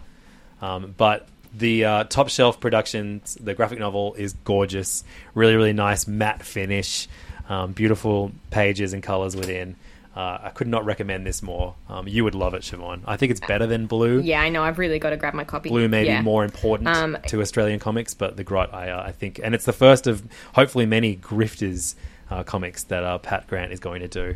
[0.61, 6.07] Um, but the uh, top shelf productions, the graphic novel is gorgeous, really really nice
[6.07, 7.07] matte finish,
[7.47, 9.75] um, beautiful pages and colors within.
[10.15, 11.75] Uh, I could not recommend this more.
[11.87, 13.01] Um, you would love it, Siobhan.
[13.05, 14.19] I think it's better than Blue.
[14.19, 14.63] Yeah, I know.
[14.63, 15.69] I've really got to grab my copy.
[15.69, 16.17] Blue may yeah.
[16.17, 19.55] be more important Um, to Australian comics, but the Grot, I, uh, I think, and
[19.55, 20.23] it's the first of
[20.53, 21.95] hopefully many grifters
[22.31, 24.35] uh, comics that uh, Pat Grant is going to do.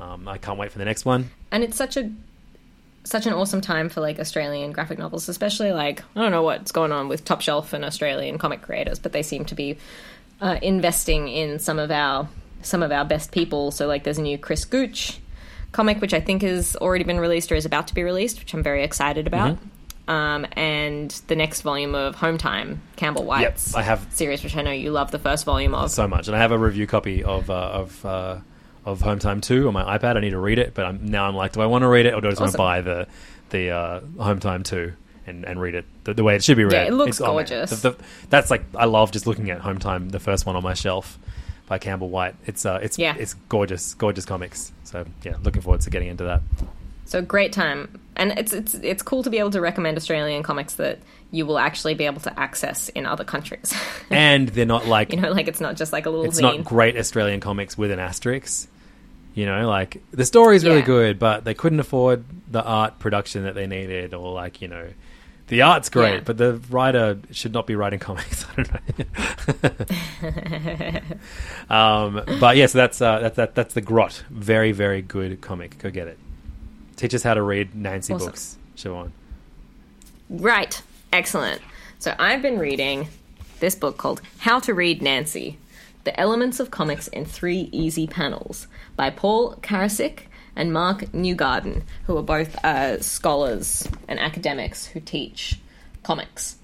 [0.00, 1.30] Um, I can't wait for the next one.
[1.50, 2.10] and it's such a
[3.04, 6.72] such an awesome time for like Australian graphic novels, especially like I don't know what's
[6.72, 9.78] going on with Top Shelf and Australian comic creators, but they seem to be
[10.40, 12.28] uh, investing in some of our
[12.62, 13.70] some of our best people.
[13.70, 15.18] So like, there's a new Chris Gooch
[15.72, 18.52] comic, which I think has already been released or is about to be released, which
[18.54, 19.56] I'm very excited about.
[19.56, 20.10] Mm-hmm.
[20.10, 24.62] Um, and the next volume of Home Time, Campbell Whyte's I have- series, which I
[24.62, 25.90] know you love the first volume of.
[25.90, 28.38] so much, and I have a review copy of uh, of uh,
[28.92, 30.16] of Home Time Two on my iPad.
[30.16, 32.06] I need to read it, but I'm, now I'm like, do I want to read
[32.06, 33.06] it or do I just want to buy the
[33.50, 34.92] the uh, Home Time Two
[35.26, 36.72] and, and read it the, the way it should be read?
[36.72, 37.70] Yeah, it looks It's- oh, gorgeous.
[37.82, 37.96] The- the-
[38.30, 41.18] that's like I love just looking at Home Time, the first one on my shelf
[41.66, 42.34] by Campbell Whyte.
[42.46, 43.14] It's uh, it's Yeah.
[43.18, 44.72] it's gorgeous, gorgeous comics.
[44.84, 46.40] So yeah, looking forward to getting into that.
[47.04, 50.74] So great time, and it's it's it's cool to be able to recommend Australian comics
[50.74, 50.98] that
[51.30, 53.74] you will actually be able to access in other countries.
[54.10, 56.56] And they're not like you know, like it's not just like a little it's zine.
[56.56, 58.68] not great Australian comics with an asterisk.
[59.38, 60.86] You know, like the story's really Yeah.
[60.86, 64.88] good, but they couldn't afford the art production that they needed, or like you know,
[65.46, 66.20] the art's great, Yeah.
[66.24, 68.44] but the writer should not be writing comics.
[68.50, 68.72] I don't
[71.70, 71.70] know.
[71.70, 74.24] um, but yes, that's uh, that's that, that's the Grot.
[74.30, 75.78] Very very good comic.
[75.78, 76.18] Go get it.
[76.96, 78.26] Teach us how to read Nancy Awesome.
[78.26, 78.56] books.
[78.76, 79.12] Siobhan.
[80.28, 80.82] Right.
[81.12, 81.60] Excellent.
[82.00, 83.08] So I've been reading
[83.60, 85.58] this book called How to Read Nancy
[86.08, 90.20] The Elements of Comics in Three Easy Panels by Paul Karasik
[90.56, 95.60] and Mark Newgarden, who are both uh, scholars and academics who teach
[96.02, 96.56] comics.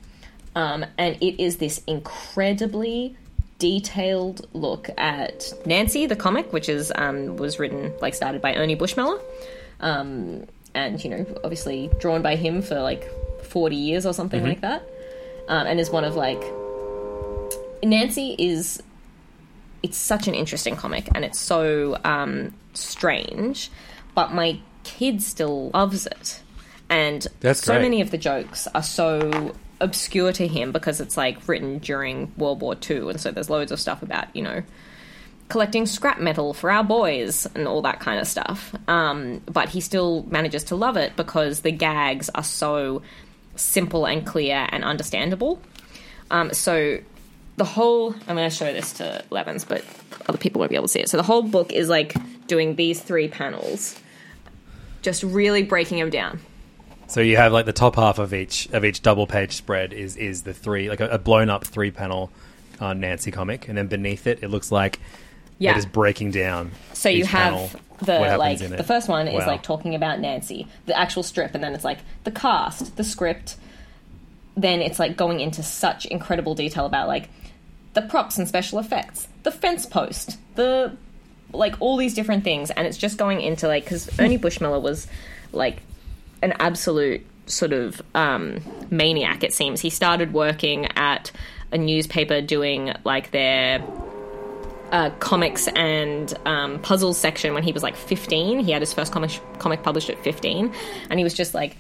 [0.56, 3.18] Um, and it is this incredibly
[3.58, 8.76] detailed look at Nancy, the comic, which is um, was written like started by Ernie
[8.76, 9.20] Bushmiller,
[9.80, 13.10] um, and you know obviously drawn by him for like
[13.44, 14.88] forty years or something like that,
[15.48, 16.42] um, and is one of like
[17.82, 18.82] Nancy is
[19.84, 23.70] it's such an interesting comic and it's so um, strange.
[24.14, 26.40] but my kid still loves it.
[26.88, 27.82] And That's so great.
[27.82, 32.60] many of the jokes are so obscure to him because it's like written during World
[32.62, 34.62] War II, and so there's loads of stuff about, you know,
[35.48, 38.74] collecting scrap metal for our boys and all that kind of stuff.
[38.88, 43.02] Um, but he still manages to love it because the gags are so
[43.56, 45.60] simple and clear and understandable.
[46.30, 46.98] Um, so
[47.56, 49.84] the whole I'm going to show this to Levins, but
[50.28, 51.08] other people won't be able to see it.
[51.08, 52.14] So the whole book is like
[52.46, 53.98] doing these three panels,
[55.02, 56.40] just really breaking them down.
[57.06, 60.16] So you have like the top half of each of each double page spread is
[60.16, 62.30] is the three like a, a blown up three panel
[62.80, 64.98] uh, Nancy comic, and then beneath it it looks like
[65.58, 65.72] Yeah.
[65.72, 66.72] it is breaking down.
[66.92, 68.76] So you have the like it.
[68.76, 71.98] the first one is like talking about Nancy, the actual strip, and then it's like
[72.24, 73.56] the cast, the script.
[74.56, 77.28] Then it's like going into such incredible detail about like
[77.94, 80.96] the props and special effects, the fence post, the
[81.52, 85.06] like all these different things, and it's just going into like because Ernie Bushmiller was
[85.52, 85.78] like
[86.42, 89.42] an absolute sort of um, maniac.
[89.42, 91.30] It seems he started working at
[91.72, 93.82] a newspaper doing like their
[94.92, 98.60] uh, comics and um, puzzles section when he was like 15.
[98.60, 100.72] He had his first comic comic published at 15,
[101.10, 101.76] and he was just like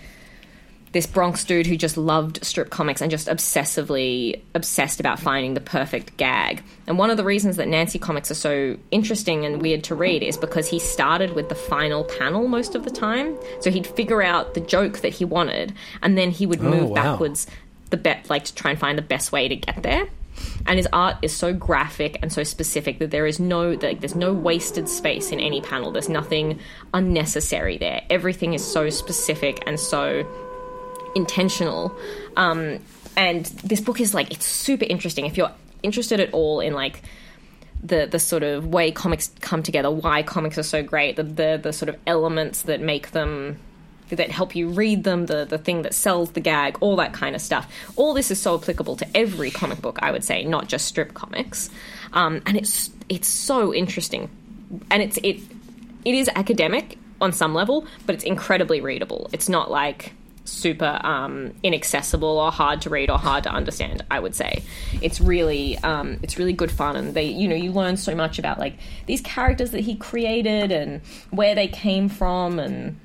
[0.94, 5.60] this Bronx dude who just loved strip comics and just obsessively obsessed about finding the
[5.60, 6.62] perfect gag.
[6.86, 10.22] And one of the reasons that Nancy comics are so interesting and weird to read
[10.22, 13.36] is because he started with the final panel most of the time.
[13.60, 16.88] So he'd figure out the joke that he wanted, and then he would Oh, move
[16.90, 16.94] wow.
[16.94, 17.46] backwards
[17.90, 20.06] the bet like to try and find the best way to get there.
[20.66, 24.16] And his art is so graphic and so specific that there is no like there's
[24.16, 25.92] no wasted space in any panel.
[25.92, 26.58] There's nothing
[26.92, 28.02] unnecessary there.
[28.10, 30.26] Everything is so specific and so
[31.14, 31.96] intentional.
[32.36, 32.80] Um,
[33.16, 35.26] and this book is like it's super interesting.
[35.26, 35.52] If you're
[35.82, 37.02] interested at all in like
[37.82, 41.60] the the sort of way comics come together, why comics are so great, the the,
[41.62, 43.58] the sort of elements that make them
[44.10, 47.34] that help you read them, the the thing that sells the gag, all that kind
[47.34, 47.72] of stuff.
[47.96, 51.14] All this is so applicable to every comic book, I would say, not just strip
[51.14, 51.70] comics.
[52.12, 54.30] Um, and it's it's so interesting,
[54.90, 55.40] and it's it
[56.04, 59.30] it is academic on some level, but it's incredibly readable.
[59.32, 60.12] It's not like
[60.44, 64.04] super um, inaccessible or hard to read or hard to understand.
[64.10, 64.62] I would say
[65.00, 68.38] it's really um, it's really good fun, and they you know you learn so much
[68.38, 68.74] about like
[69.06, 73.00] these characters that he created and where they came from and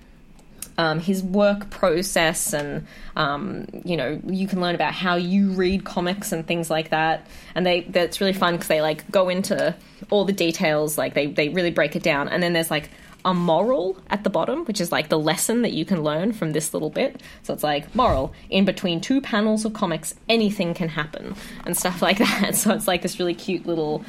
[0.80, 2.88] um, his work process and
[3.18, 7.28] um, you know you can learn about how you read comics and things like that
[7.54, 9.76] and they that's really fun because they like go into
[10.10, 12.90] all the details like they, they really break it down and then there's like
[13.26, 16.52] a moral at the bottom which is like the lesson that you can learn from
[16.54, 20.90] this little bit so it's like moral in between two panels of comics anything can
[20.90, 24.04] happen and stuff like that so it's like this really cute little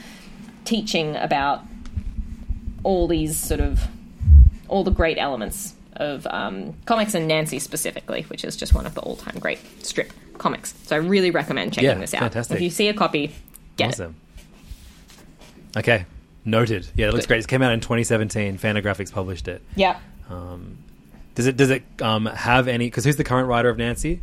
[0.64, 1.62] teaching about
[2.84, 3.80] all these sort of
[4.68, 8.94] all the great elements of um, comics and Nancy specifically, which is just one of
[8.94, 10.72] the all-time great strip comics.
[10.84, 12.20] So I really recommend checking Yeah, this out.
[12.20, 12.54] fantastic.
[12.56, 13.34] If you see a copy,
[13.76, 14.10] get it.
[15.76, 16.06] Okay,
[16.44, 16.88] noted.
[16.94, 17.40] Yeah, it looks great.
[17.40, 18.58] It came out in 2017.
[18.58, 19.62] Fantagraphics published it.
[19.76, 19.98] Yeah.
[21.34, 22.86] Does it does it um, have any?
[22.86, 24.20] Because who's the current writer of Nancy?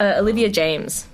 [0.00, 1.06] Uh, Olivia Jaimes.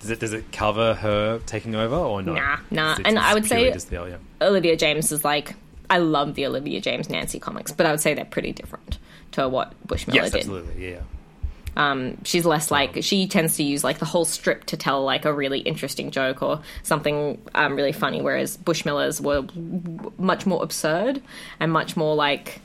[0.00, 2.34] Does it does it cover her taking over or not?
[2.34, 2.92] Nah, nah.
[2.92, 4.46] It's- And I would say- the, yeah.
[4.46, 5.54] Olivia Jaimes is like
[5.90, 8.98] I love the Olivia Jaimes Nancy comics, but I would say they're pretty different
[9.32, 10.38] to what Bushmiller yes, did.
[10.40, 11.00] absolutely, yeah.
[11.76, 15.24] Um, she's less like she tends to use like the whole strip to tell like
[15.24, 19.44] a really interesting joke or something um, really funny, whereas Bushmiller's were
[20.18, 21.22] much more absurd
[21.60, 22.60] and much more like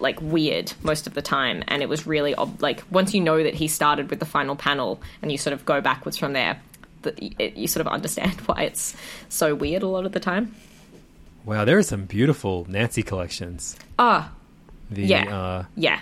[0.00, 1.62] like weird most of the time.
[1.68, 4.56] And it was really ob- like once you know that he started with the final
[4.56, 6.60] panel and you sort of go backwards from there,
[7.02, 8.94] that it, you sort of understand why it's
[9.28, 10.54] so weird a lot of the time.
[11.44, 13.76] Wow, there are some beautiful Nancy collections.
[13.98, 14.30] Ah,
[14.90, 16.00] The, yeah, uh, yeah.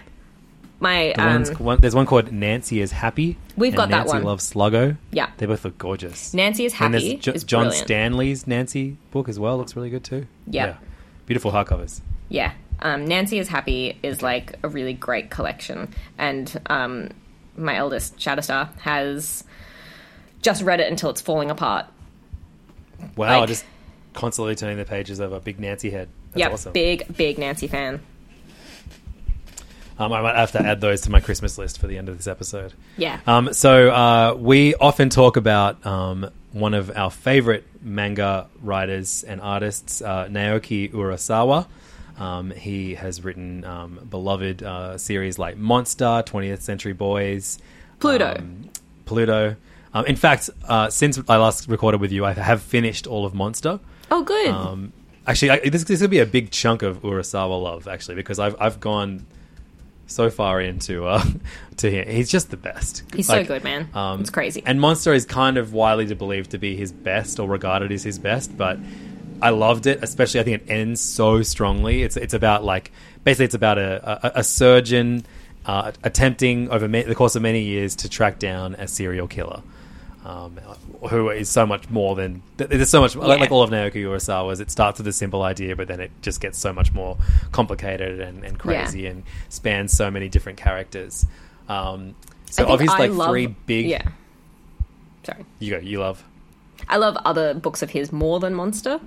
[0.81, 3.37] My the um, one, there's one called Nancy is Happy.
[3.57, 4.25] We've and got that Nancy one.
[4.25, 4.97] loves Sluggo.
[5.13, 5.31] Yeah.
[5.37, 6.33] they both look gorgeous.
[6.33, 7.11] Nancy is and happy.
[7.11, 7.85] there's Jo- is John brilliant.
[7.87, 9.59] Stanley's Nancy book as well.
[9.59, 10.27] Looks really good too.
[10.47, 10.67] Yeah.
[10.67, 10.77] yeah.
[11.27, 12.01] beautiful hardcovers.
[12.31, 12.53] Yeah.
[12.81, 15.93] Um, Nancy is Happy is like a really great collection.
[16.17, 17.11] And um,
[17.57, 19.45] my eldest, Shatterstar, has
[20.41, 21.85] just read it until it's falling apart.
[23.17, 23.67] Wow, Like- just
[24.15, 25.41] constantly turning the pages over.
[25.41, 26.09] Big Nancy head.
[26.33, 26.53] That's yep.
[26.53, 26.73] awesome.
[26.73, 28.01] Big, big Nancy fan.
[30.01, 32.17] Um, I might have to add those to my Christmas list for the end of
[32.17, 32.73] this episode.
[32.97, 33.21] Yeah.
[33.27, 39.43] Um, so uh, we often talk about um, one of our favorite manga writers and
[39.43, 41.67] artists, uh, Naoki Urasawa.
[42.19, 47.59] Um, he has written um, beloved uh, series like Monster, 20th Century Boys,
[47.99, 48.37] Pluto.
[48.39, 48.71] um,
[49.05, 49.57] Pluto.
[49.93, 53.35] Um, in fact, uh, since I last recorded with you, I have finished all of
[53.35, 53.81] Monster.
[54.11, 54.49] oh, good.
[54.49, 54.93] Um,
[55.27, 58.57] actually, I, this this could be a big chunk of Urasawa love actually because I've
[58.61, 59.27] I've gone
[60.11, 61.23] so far into uh,
[61.79, 62.09] to him.
[62.09, 63.05] He's just the best.
[63.15, 63.89] He's so good, man.
[64.21, 64.61] It's crazy.
[64.61, 68.03] Um, And Monster is kind of widely believed to be his best or regarded as
[68.03, 68.79] his best, but
[69.43, 70.03] I loved it.
[70.03, 72.03] Especially, I think it ends so strongly.
[72.03, 72.93] It's it's about like
[73.25, 75.25] basically it's about a a, a surgeon
[75.67, 79.63] uh, attempting over ma- the course of many years to track down a serial killer.
[80.23, 80.59] Um,
[81.09, 83.43] who is so much more than there's so much like, Yeah.
[83.43, 84.61] like all of Naoki Urasawa's.
[84.61, 87.17] It starts with a simple idea, but then it just gets so much more
[87.53, 91.25] complicated and, and crazy and spans so many different characters.
[91.71, 92.15] Um,
[92.51, 93.87] so obviously, I like love- three big.
[93.87, 94.03] Yeah.
[95.25, 95.45] Sorry.
[95.59, 95.79] You go.
[95.79, 96.23] You love.
[96.89, 99.01] I love other books of his more than Monster,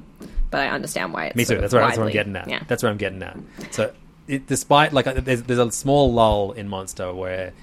[0.50, 1.60] but I understand why it's Me too.
[1.60, 2.48] That's where, that's where I'm getting at.
[2.50, 2.64] Yeah.
[2.68, 3.38] That's where I'm getting at.
[3.72, 3.92] So,
[4.28, 7.54] it, despite like there's, there's a small lull in Monster where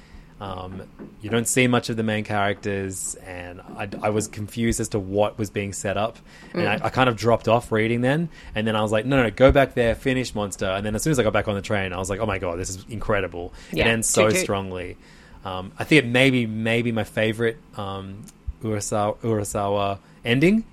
[0.41, 0.83] um,
[1.21, 4.99] you don't see much of the main characters, and I, I was confused as to
[4.99, 6.19] what was being set up,
[6.55, 6.83] and Mm.
[6.83, 9.25] I, I kind of dropped off reading then, and then I was like, no, no,
[9.25, 11.55] no, go back there, finish Monster, and then as soon as I got back on
[11.55, 13.53] the train, I was like, oh my god, this is incredible.
[13.73, 14.97] Yeah, it ends so toot strongly.
[15.45, 18.23] Um, I think it may be maybe my favorite um,
[18.63, 20.65] Urasawa, Urasawa ending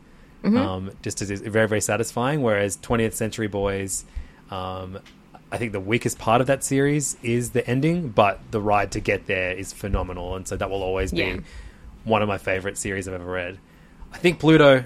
[0.43, 0.57] Mm-hmm.
[0.57, 2.41] um, just as it's very very satisfying.
[2.43, 4.05] Whereas 20th Century Boys,
[4.51, 4.99] um,
[5.52, 9.00] I think the weakest part of that series is the ending, but the ride to
[9.00, 11.38] get there is phenomenal, and so that will always be Yeah.
[12.04, 13.58] one of my favorite series I've ever read.
[14.14, 14.84] I think Pluto.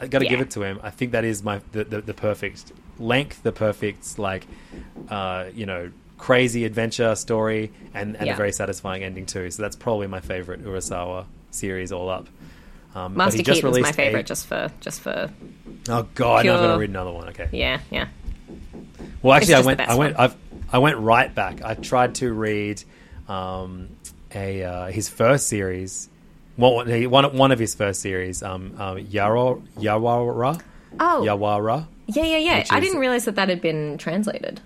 [0.00, 0.80] I got to give it to him.
[0.82, 4.46] I think that is my the, the, the perfect length, the perfect like
[5.08, 8.34] uh, you know crazy adventure story, and, and Yeah.
[8.34, 9.50] a very satisfying ending too.
[9.50, 12.26] So that's probably my favorite Urasawa series all up.
[12.94, 15.30] Um, but Master Keaton's my released a- favorite, just for just for
[15.88, 17.28] Oh god, now I'm Pure- gonna read another one.
[17.28, 17.48] Okay.
[17.52, 18.08] yeah, yeah.
[19.24, 19.80] Well, actually, I went.
[19.80, 20.18] I went.
[20.18, 20.36] I've,
[20.70, 21.64] I went right back.
[21.64, 22.82] I tried to read
[23.26, 23.88] um,
[24.34, 26.10] a uh, his first series.
[26.56, 28.42] One, one, one of his first series.
[28.42, 30.60] Um, um, Yaro, Yawara.
[31.00, 31.22] Oh.
[31.26, 31.86] Yawara.
[32.06, 32.64] Yeah, yeah, yeah.
[32.70, 34.60] I is- didn't realize that that had been translated.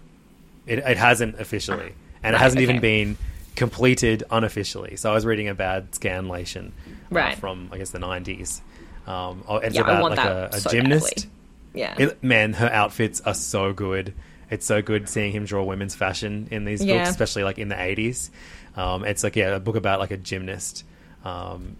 [0.66, 3.16] It, it hasn't officially, and it hasn't even been
[3.54, 4.96] completed unofficially.
[4.96, 6.72] So I was reading a bad scanlation uh,
[7.10, 7.38] Right.
[7.38, 8.60] from I guess the nineties.
[9.06, 11.14] Um, oh, it's Yeah, about like a, a so gymnast.
[11.14, 11.30] badly.
[11.74, 11.94] Yeah.
[11.98, 14.14] It, man, her outfits are so good.
[14.50, 16.98] It's so good seeing him draw women's fashion in these Yeah.
[16.98, 18.30] books, especially like in the eighties.
[18.76, 20.84] Um, it's like yeah, a book about like a gymnast.
[21.24, 21.76] Um,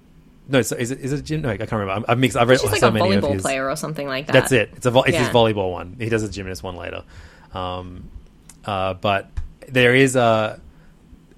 [0.49, 1.43] no, so is it is it a gym?
[1.43, 2.05] No, I can't remember.
[2.09, 2.37] I've mixed.
[2.37, 4.33] I've read She's like so a many volleyball player or something like that.
[4.33, 4.71] That's it.
[4.77, 5.97] It's a vo- it's his volleyball one.
[5.99, 7.05] He does a gymnast one later.
[7.55, 8.09] Um,
[8.65, 9.31] uh, but
[9.69, 10.61] there is a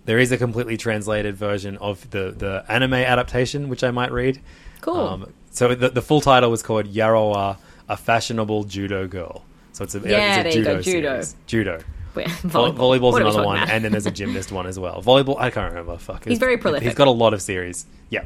[0.04, 4.40] there is a completely translated version of the the anime adaptation, which I might read.
[4.80, 4.96] Cool.
[4.96, 7.58] Um, so the the full title was called Yarowa,
[7.88, 9.42] a fashionable judo girl.
[9.72, 11.08] So it's a, Yeah, it's a there you judo go, judo.
[11.22, 11.36] series.
[11.46, 11.78] Judo.
[12.14, 12.74] Wait, volleyball.
[12.98, 15.00] Volleyball's another one, and then there's a gymnast one as well.
[15.00, 15.96] Volleyball, I can't remember.
[15.96, 16.84] Fuck, He's very prolific.
[16.88, 17.86] He's got a lot of series.
[18.08, 18.24] Yeah.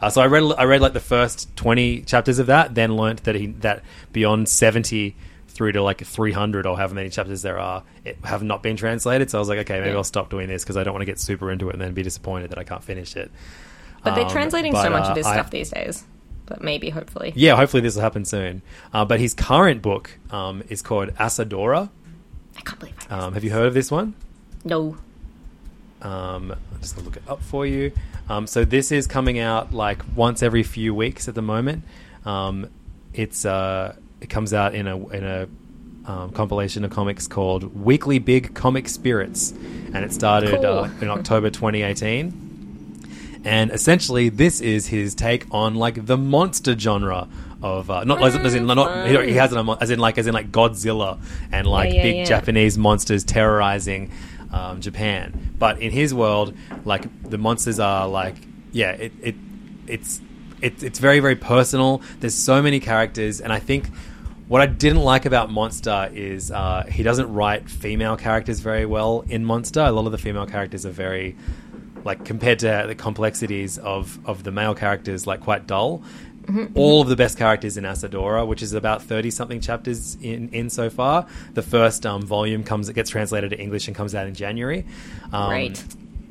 [0.00, 3.24] Uh, so I read I read like the first twenty chapters of that, then learnt
[3.24, 3.82] that he that
[4.12, 5.16] beyond seventy
[5.48, 8.76] through to like three hundred or however many chapters there are it, have not been
[8.76, 9.30] translated.
[9.30, 9.96] So I was like, okay, maybe Yeah.
[9.96, 11.92] I'll stop doing this because I don't want to get super into it and then
[11.92, 13.30] be disappointed that I can't finish it.
[14.02, 16.04] But they're Um, translating but, so much uh, of his I- stuff these days.
[16.46, 17.32] But maybe, hopefully.
[17.34, 18.62] Yeah, hopefully this will happen soon.
[18.92, 21.90] Uh, but his current book um, is called Asadora.
[22.56, 24.14] I can't believe I Um, have you heard of this one?
[24.64, 24.96] No.
[26.02, 27.92] Um, I'm just gonna look it up for you.
[28.28, 31.84] Um, so this is coming out like once every few weeks at the moment.
[32.24, 32.68] Um,
[33.12, 35.48] it's uh, it comes out in a in a
[36.04, 39.52] um, compilation of comics called Weekly Big Comic Spirits,
[39.94, 40.66] and it started Cool.
[40.66, 42.45] uh, in October 2018.
[43.46, 47.28] And essentially, this is his take on like the monster genre
[47.62, 50.50] of uh, not as, as in not he, has as in like as in like
[50.50, 51.20] Godzilla
[51.52, 52.24] and like yeah, big yeah.
[52.24, 54.10] Japanese monsters terrorizing
[54.52, 55.54] um, Japan.
[55.56, 58.34] But in his world, like the monsters are like
[58.72, 59.36] yeah, it, it
[59.86, 60.20] it's
[60.60, 62.02] it, it's very very personal.
[62.18, 63.88] There's so many characters, and I think
[64.48, 69.24] what I didn't like about Monster is uh, he doesn't write female characters very well
[69.28, 69.80] in Monster.
[69.80, 71.36] A lot of the female characters are very
[72.06, 76.02] like compared to the complexities of of the male characters, like quite dull.
[76.76, 80.70] All of the best characters in Asadora, which is about thirty something chapters in in
[80.70, 81.26] so far.
[81.54, 84.84] The first um, volume comes, it gets translated to English and comes out in January.
[85.32, 85.84] Um, Right.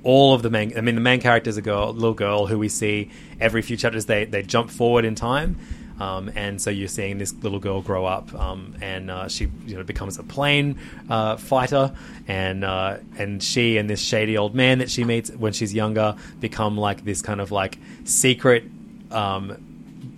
[0.04, 2.58] All of the main, I mean, the main character is a girl, little girl who
[2.60, 3.10] we see
[3.42, 4.06] every few chapters.
[4.06, 5.58] They they jump forward in time.
[6.00, 9.78] Um, and so you're seeing this little girl grow up, um, and uh, she you
[9.78, 10.78] know becomes a plane
[11.10, 11.96] uh, fighter,
[12.28, 16.16] and uh, and she and this shady old man that she meets when she's younger
[16.42, 18.66] become like this kind of like secret
[19.12, 19.56] um,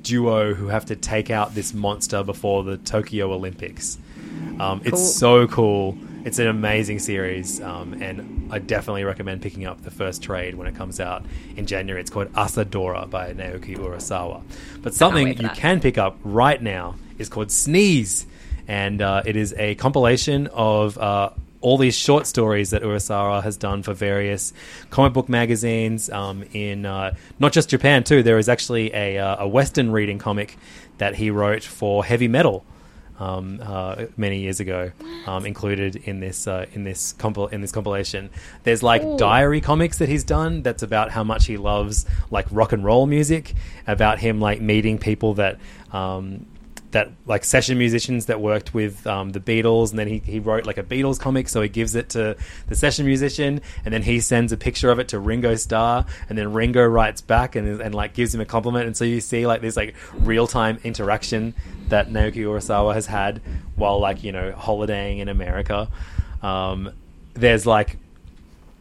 [0.01, 3.97] duo who have to take out this monster before the Tokyo Olympics.
[4.59, 4.97] Um, it's Cool.
[4.97, 5.97] so cool.
[6.27, 10.67] It's an amazing series, um, and I definitely recommend picking up the first trade when
[10.67, 11.23] it comes out
[11.55, 12.01] in January.
[12.01, 14.43] It's called Asadora by Naoki Urasawa.
[14.81, 18.27] But something you can pick up right now is called Sneeze,
[18.67, 20.97] and uh, it is a compilation of.
[20.97, 24.53] Uh, all these short stories that Urasawa has done for various
[24.91, 28.21] comic book magazines um, in uh, not just Japan too.
[28.21, 30.55] There is actually a, uh, a Western reading comic
[30.99, 32.63] that he wrote for heavy metal
[33.19, 34.91] um, uh, many years ago,
[35.25, 38.29] um, included in this uh, in this compil- in this compilation.
[38.63, 42.73] There's like diary comics that he's done that's about how much he loves like rock
[42.73, 43.53] and roll music,
[43.85, 45.59] about him like meeting people that.
[45.91, 46.45] Um,
[46.97, 50.65] that like session musicians that worked with um, the Beatles, and then he, he wrote
[50.65, 52.35] like a Beatles comic, so he gives it to
[52.69, 56.35] the session musician, and then he sends a picture of it to Ringo Starr, and
[56.35, 59.45] then Ringo writes back and, and like gives him a compliment, and so you see
[59.45, 61.53] like this like real time interaction
[61.89, 63.43] that Naoki Urasawa has had
[63.75, 65.89] while like you know holidaying in America.
[66.41, 66.93] Um,
[67.35, 67.97] there's like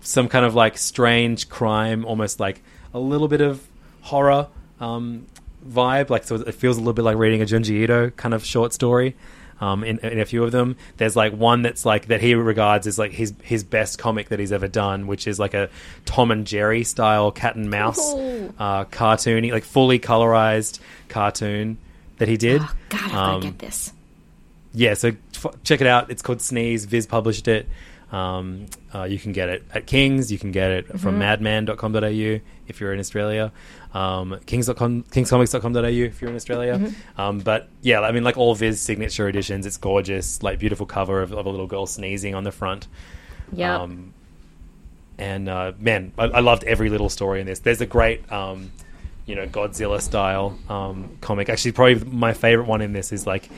[0.01, 2.63] some kind of like strange crime, almost like
[2.95, 3.69] a little bit of
[4.01, 4.49] horror
[4.81, 5.27] um,
[5.69, 6.11] vibe.
[6.11, 8.73] Like, so it feels a little bit like reading a Junji Ito kind of short
[8.73, 9.17] story.
[9.59, 12.87] Um, in, in a few of them, there's like one that's like that he regards
[12.87, 15.71] as like his his best comic that he's ever done, which is like a
[16.05, 21.79] Tom and Jerry style cat and mouse uh, cartoony, like fully colorized cartoon
[22.19, 22.61] that he did.
[22.63, 23.93] Oh, God, I've Um, got to get this.
[24.75, 26.11] yeah, so f- check it out.
[26.11, 26.85] It's called Sneeze.
[26.85, 27.67] Viz published it.
[28.13, 30.31] Um, uh, you can get it at Kings.
[30.31, 33.53] You can get it from madman.com.au if you're in Australia.
[33.95, 36.93] Um, Kings.com, kingscomics.com.au if you're in Australia.
[37.17, 40.43] Um, but yeah, I mean, like all Viz signature editions, it's gorgeous.
[40.43, 42.87] Like beautiful cover of, of a little girl sneezing on the front.
[43.53, 43.79] Yeah.
[43.79, 44.13] Um,
[45.19, 47.61] and uh, man, I, I loved every little story in this.
[47.61, 48.71] There's a great, um,
[49.25, 51.49] you know, Godzilla style um, comic.
[51.49, 53.49] Actually, probably my favorite one in this is like,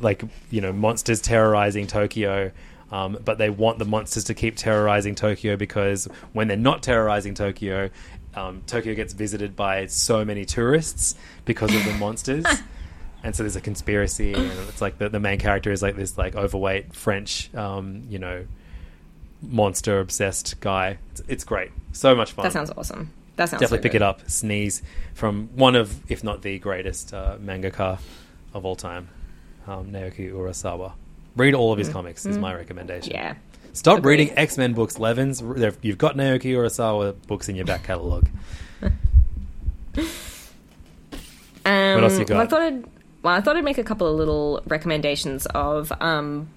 [0.00, 2.52] like you know, monsters terrorizing Tokyo.
[2.92, 7.32] Um, but they want the monsters to keep terrorizing Tokyo because when they're not terrorizing
[7.32, 7.88] Tokyo,
[8.34, 11.14] um, Tokyo gets visited by so many tourists
[11.46, 12.44] because of the monsters.
[13.24, 16.18] And so there's a conspiracy, and it's like the, the main character is like this
[16.18, 18.46] like overweight French, um, you know,
[19.40, 20.98] monster obsessed guy.
[21.12, 22.42] It's, it's great, so much fun.
[22.42, 23.12] That sounds awesome.
[23.36, 24.02] That sounds Definitely so pick good.
[24.02, 24.28] it up.
[24.28, 24.82] Sneeze
[25.14, 27.98] from one of, if not the greatest uh, mangaka
[28.52, 29.08] of all time,
[29.66, 30.92] um, Naoki Urasawa.
[31.36, 33.12] Read all of his comics is my recommendation.
[33.12, 33.16] Mm.
[33.16, 33.34] Yeah.
[33.72, 34.18] Stop Agreed.
[34.20, 35.40] reading X Men books, Levins.
[35.80, 38.28] You've got Naoki Urasawa books in your back catalogue.
[41.64, 42.34] Um, What else you got?
[42.34, 42.84] Well, I thought I'd,
[43.22, 46.48] well, I thought I'd make a couple of little recommendations of um,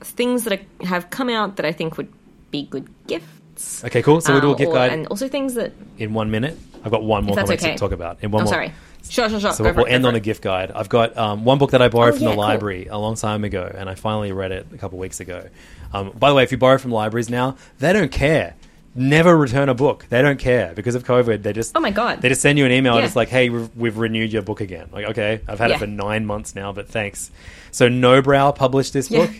[0.00, 2.12] things that are, have come out that I think would
[2.50, 3.84] be good gifts.
[3.84, 4.20] Okay, cool.
[4.20, 5.72] So we'll do a Um, gift or- guide and also things that.
[5.98, 6.58] in one minute.
[6.84, 7.72] I've got one more that's comic okay.
[7.72, 8.18] to talk about.
[8.22, 8.52] In one I'm more.
[8.54, 8.72] sorry.
[9.08, 9.52] Sure, sure, sure.
[9.52, 10.70] So Go we'll, for it, end on for a gift guide.
[10.72, 12.44] I've got um, one book that I borrowed Oh, from yeah, the cool.
[12.44, 15.48] library a long time ago, and I finally read it a couple weeks ago.
[15.92, 18.54] Um, by the way, if you borrow from libraries now, they don't care.
[18.94, 20.06] Never return a book.
[20.08, 21.42] They don't care because of COVID.
[21.42, 22.20] They just Oh my God.
[22.20, 24.60] They just send you an email and it's like, "Hey, we've, we've renewed your book
[24.60, 27.30] again." Like, okay, I've had it for nine months now, but thanks.
[27.70, 29.26] So, Nobrow published this Yeah.
[29.26, 29.34] book,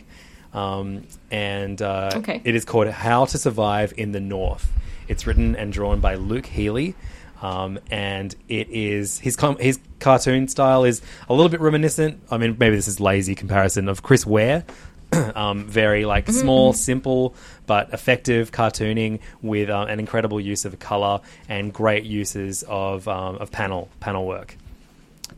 [0.54, 2.40] um, and uh, Okay.
[2.44, 4.70] it is called "How to Survive in the North."
[5.08, 6.94] It's written and drawn by Luke Healy.
[7.40, 12.20] Um, and it is his com- his cartoon style is a little bit reminiscent.
[12.30, 14.64] I mean, maybe this is lazy comparison of Chris Ware.
[15.34, 17.34] um, very like Mm-hmm, small, simple
[17.66, 23.36] but effective cartooning with uh, an incredible use of color and great uses of um,
[23.36, 24.56] of panel panel work.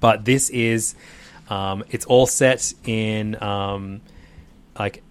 [0.00, 0.94] But this is
[1.48, 4.00] um, it's all set in um,
[4.78, 5.02] like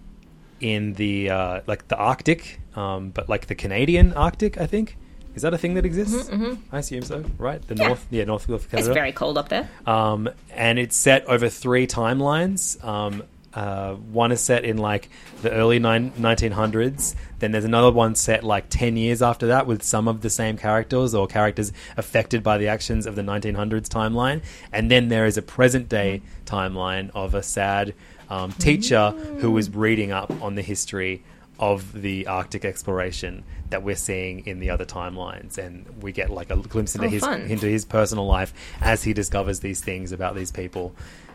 [0.60, 4.96] in the uh, like the Arctic, um, but like the Canadian Arctic, I think.
[5.34, 6.28] Is that a thing that exists?
[6.72, 7.60] I assume so, right?
[7.66, 7.88] The Mm-hmm, Yeah.
[7.88, 8.88] North, yeah, North of Canada.
[8.90, 9.68] It's very cold up there.
[9.86, 12.82] Um, and it's set over three timelines.
[12.84, 13.22] Um,
[13.52, 15.08] uh, one is set in like
[15.42, 17.14] the early nine- 1900s.
[17.40, 20.56] Then there's another one set like 10 years after that with some of the same
[20.56, 24.42] characters or characters affected by the actions of the 1900s timeline.
[24.72, 27.94] And then there is a present day timeline of a sad
[28.28, 29.10] um, teacher
[29.40, 31.22] who is reading up on the history
[31.60, 36.50] of the Arctic exploration that we're seeing in the other timelines, and we get like
[36.50, 37.42] a glimpse into Oh, his fun.
[37.42, 40.92] into his personal life as he discovers these things about these people,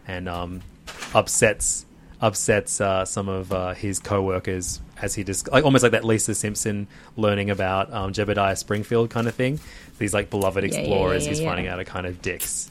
[0.08, 0.62] and um,
[1.14, 1.86] upsets
[2.22, 6.34] upsets uh, some of uh, his co-workers as he dis- like almost like that Lisa
[6.34, 9.60] Simpson learning about um, Jebediah Springfield kind of thing.
[10.00, 11.48] These like beloved Yeah, yeah, explorers yeah, he's yeah.
[11.50, 12.70] finding out are kind of dicks.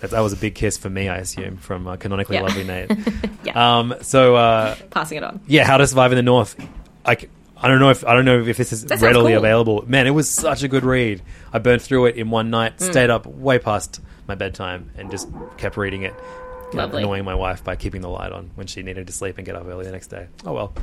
[0.00, 2.42] That, that was a big kiss for me, I assume, from uh, canonically Yeah.
[2.42, 2.90] lovely Nate.
[3.44, 3.78] Yeah.
[3.78, 5.40] Um, so uh, Passing it on.
[5.46, 6.56] yeah, How to Survive in the North.
[7.06, 9.38] Like I don't know if I don't know if this is That readily cool.
[9.38, 9.84] available.
[9.88, 11.22] Man, it was such a good read.
[11.52, 12.84] I burned through it in one night, Hmm.
[12.90, 16.14] stayed up way past my bedtime, and just kept reading it.
[16.74, 17.02] Lovely.
[17.02, 19.56] annoying my wife by keeping the light on when she needed to sleep and get
[19.56, 20.26] up early the next day.
[20.44, 20.74] Oh well,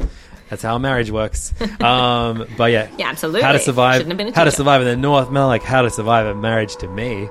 [0.50, 1.54] that's how marriage works.
[1.80, 3.44] um, but yeah, Yeah, absolutely.
[3.44, 4.08] How to survive?
[4.08, 5.30] Have been a how to survive in the North?
[5.30, 7.30] Man, like how to survive a marriage to me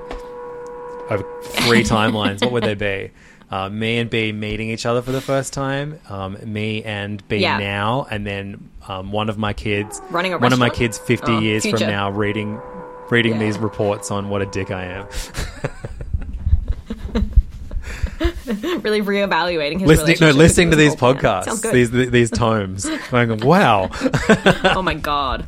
[1.09, 2.41] over three timelines.
[2.41, 3.11] What would they be?
[3.51, 7.37] uh, me and B meeting each other for the first time, um, me and B
[7.37, 7.57] Yeah.
[7.59, 11.39] now, and then um, one of my kids, Running one of my kids, fifty Oh,
[11.39, 11.77] years future.
[11.77, 12.59] from now, reading
[13.09, 13.39] reading Yeah.
[13.39, 15.07] these reports on what a dick I am,
[18.81, 21.43] really reevaluating his listening no listening to these his old man.
[21.43, 23.89] podcasts, these these tomes, going wow.
[24.75, 25.45] oh my god.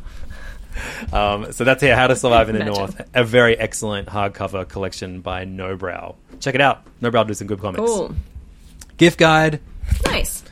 [1.13, 2.81] Um, so that's here, How to Survive in the Imagine.
[2.81, 6.15] North, a very excellent hardcover collection by Nobrow.
[6.39, 6.83] Check it out.
[7.01, 7.79] Nobrow do some good comics.
[7.85, 8.15] Cool.
[8.97, 9.59] Gift guide.
[10.05, 10.43] Nice.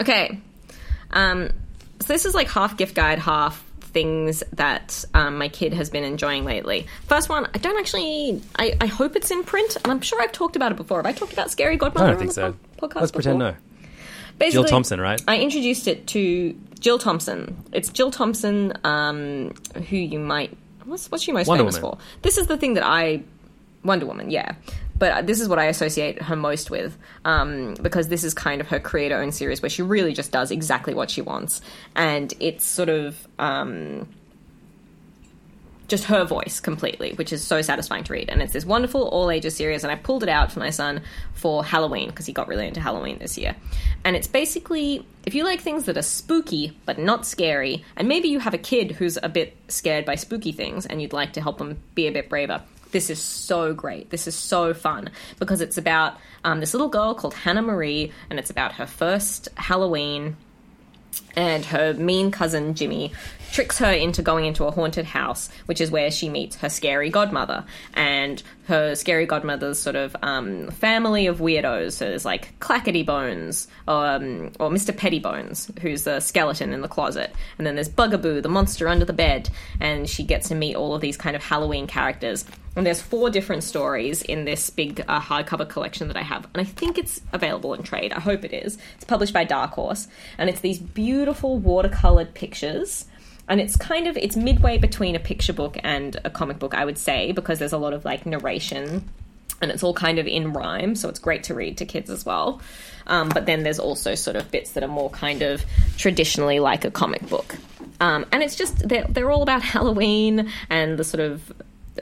[0.00, 0.38] Okay.
[1.10, 1.50] Um,
[2.00, 6.04] so this is like half gift guide, half things that um, my kid has been
[6.04, 6.86] enjoying lately.
[7.06, 8.40] First one, I don't actually.
[8.58, 10.98] I, I hope it's in print, and I'm sure I've talked about it before.
[10.98, 12.06] Have I talked about Scary Godmother?
[12.06, 12.56] I don't on think the so.
[12.78, 13.54] po- podcast Let's pretend no.
[14.42, 15.22] Basically, Jill Thompson, right?
[15.28, 17.56] I introduced it to Jill Thompson.
[17.72, 19.54] It's Jill Thompson, um,
[19.88, 20.56] who you might.
[20.84, 21.98] What's, what's she most Wonder famous Woman.
[21.98, 22.04] for?
[22.22, 23.22] This is the thing that I.
[23.84, 24.54] Wonder Woman, yeah.
[24.98, 28.68] But this is what I associate her most with, um, because this is kind of
[28.68, 31.60] her creator owned series where she really just does exactly what she wants.
[31.94, 33.26] And it's sort of.
[33.38, 34.08] Um,
[35.92, 38.30] just her voice completely, which is so satisfying to read.
[38.30, 39.84] And it's this wonderful all ages series.
[39.84, 41.02] And I pulled it out for my son
[41.34, 43.54] for Halloween because he got really into Halloween this year.
[44.02, 48.28] And it's basically if you like things that are spooky but not scary, and maybe
[48.28, 51.42] you have a kid who's a bit scared by spooky things and you'd like to
[51.42, 52.62] help them be a bit braver.
[52.90, 54.08] This is so great.
[54.08, 58.38] This is so fun because it's about um, this little girl called Hannah Marie, and
[58.38, 60.38] it's about her first Halloween
[61.36, 63.12] and her mean cousin Jimmy
[63.52, 67.10] tricks her into going into a haunted house, which is where she meets her scary
[67.10, 67.64] godmother.
[67.94, 71.92] And her scary godmother's sort of um, family of weirdos.
[71.92, 74.96] So there's like Clackety Bones, um, or Mr.
[74.96, 77.32] Pettybones, who's the skeleton in the closet.
[77.58, 79.50] And then there's Bugaboo, the monster under the bed.
[79.80, 82.44] And she gets to meet all of these kind of Halloween characters.
[82.74, 86.46] And there's four different stories in this big uh, hardcover collection that I have.
[86.54, 88.12] And I think it's available in trade.
[88.14, 88.78] I hope it is.
[88.94, 90.08] It's published by Dark Horse.
[90.38, 93.04] And it's these beautiful watercolored pictures.
[93.52, 96.86] And it's kind of, it's midway between a picture book and a comic book, I
[96.86, 99.06] would say, because there's a lot of like narration
[99.60, 102.24] and it's all kind of in rhyme, so it's great to read to kids as
[102.24, 102.62] well.
[103.06, 105.66] Um, but then there's also sort of bits that are more kind of
[105.98, 107.56] traditionally like a comic book.
[108.00, 111.52] Um, and it's just, they're, they're all about Halloween and the sort of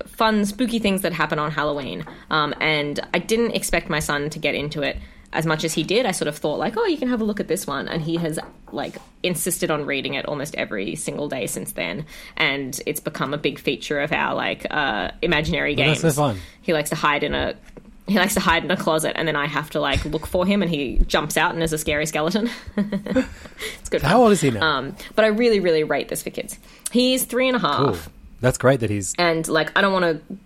[0.07, 2.07] fun, spooky things that happen on Halloween.
[2.30, 4.98] Um, and I didn't expect my son to get into it
[5.33, 6.07] as much as he did.
[6.07, 7.87] I sort of thought, like, oh, you can have a look at this one.
[7.89, 8.39] And he has,
[8.72, 12.05] like, insisted on reading it almost every single day since then.
[12.37, 16.03] And it's become a big feature of our, like, uh, imaginary Well, games.
[16.03, 16.39] that's so fun.
[16.62, 17.55] He likes to hide in a.
[18.09, 20.45] He likes to hide in a closet, and then I have to like look for
[20.45, 22.51] him, and he jumps out and is a scary skeleton.
[22.76, 24.03] it's good.
[24.03, 24.20] How fun.
[24.20, 24.62] old is he now?
[24.78, 26.59] Um, but I really, really rate this for kids.
[26.91, 27.97] He's three and a half Cool.
[28.41, 29.14] That's great that he's.
[29.16, 30.37] and like I don't want to.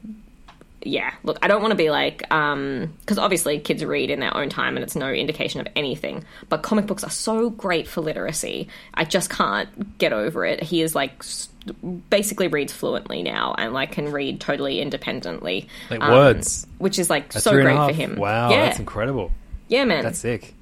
[0.85, 4.37] Yeah, look, I don't want to be like, um, because obviously kids read in their
[4.37, 6.24] own time, and it's no indication of anything.
[6.49, 8.68] But comic books are so great for literacy.
[8.93, 10.62] I just can't get over it.
[10.62, 11.22] He is like
[12.11, 16.66] basically reads fluently now, and like can read totally independently, Like um, words.
[16.78, 18.16] which is like a so a great for him.
[18.16, 19.30] Wow, yeah, that's incredible.
[19.68, 20.53] yeah, man, That's sick.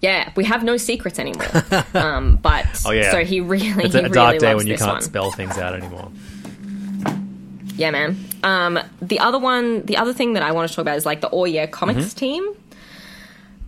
[0.00, 0.32] yeah.
[0.36, 1.46] We have no secrets anymore.
[1.94, 3.10] um, but Oh yeah.
[3.10, 5.02] so he really, It's he a, a really dark day when you can't one.
[5.02, 6.10] spell things out anymore.
[7.76, 8.16] Yeah, man.
[8.42, 11.20] Um, the other one, the other thing that I want to talk about is like
[11.20, 12.18] the Aw Yeah Comics Mm-hmm.
[12.18, 12.52] team.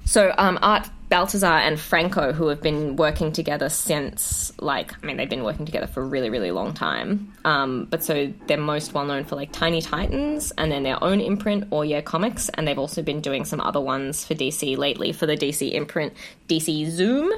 [0.04, 5.16] So, um, Art Baltazar and Franco, who have been working together since, like, I mean,
[5.16, 7.32] they've been working together for a really, really long time.
[7.44, 11.20] Um, but so they're most well known for like Tiny Titans and then their own
[11.20, 15.10] imprint, Aw Yeah Comics, and they've also been doing some other ones for DC lately
[15.12, 16.12] for the DC imprint,
[16.48, 17.32] DC Zoom.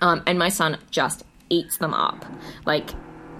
[0.00, 2.24] Um, and my son just eats them up.
[2.64, 2.90] Like,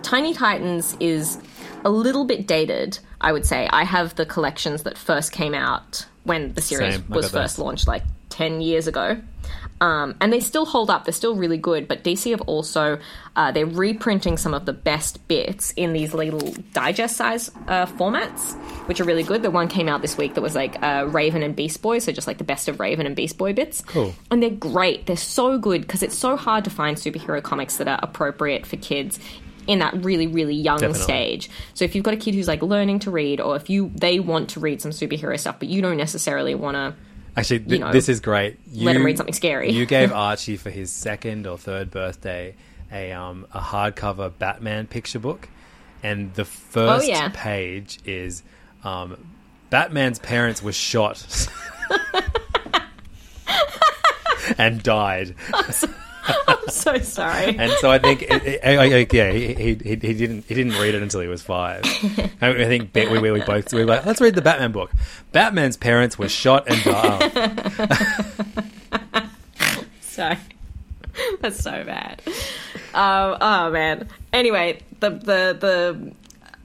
[0.02, 1.38] Tiny Titans is
[1.86, 3.68] a little bit dated, I would say.
[3.72, 7.04] I have the collections that first came out when the series Same.
[7.08, 7.42] Was got those.
[7.42, 9.22] first launched, like 10 years ago.
[9.80, 11.04] Um, and they still hold up.
[11.04, 11.86] They're still really good.
[11.86, 12.98] But DC have also
[13.36, 18.54] uh, they're reprinting some of the best bits in these little digest size uh, formats,
[18.88, 19.42] which are really good.
[19.42, 22.10] The one came out this week that was like uh, Raven and Beast Boy, so
[22.10, 23.82] just like the best of Raven and Beast Boy bits.
[23.82, 24.12] Cool.
[24.30, 25.06] And they're great.
[25.06, 28.76] They're so good because it's so hard to find superhero comics that are appropriate for
[28.76, 29.20] kids
[29.66, 31.02] in that really really young Definitely.
[31.02, 31.50] stage.
[31.74, 34.20] So if you've got a kid who's like learning to read, or if you they
[34.20, 36.94] want to read some superhero stuff, but you don't necessarily want to.
[37.38, 38.58] Actually, th- You know, this is great.
[38.72, 39.70] You, let him read something scary.
[39.70, 42.54] you gave Archie for his second or third birthday
[42.90, 45.48] a um, a hardcover Batman picture book,
[46.02, 47.30] and the first Oh, yeah.
[47.34, 48.42] page is
[48.84, 49.16] um,
[49.70, 51.26] Batman's parents were shot
[54.58, 55.34] and died.
[56.48, 57.56] I'm so sorry.
[57.58, 60.72] And so I think, it, it, I, I, yeah, he, he, he didn't he didn't
[60.80, 61.84] read it until he was five.
[62.40, 64.90] I, I think we, we, we both we were like, let's read the Batman book.
[65.32, 67.32] Batman's parents were shot and died.
[70.00, 70.38] Sorry.
[71.40, 72.22] That's so bad.
[72.94, 74.08] Um, oh man.
[74.32, 76.12] Anyway, the the the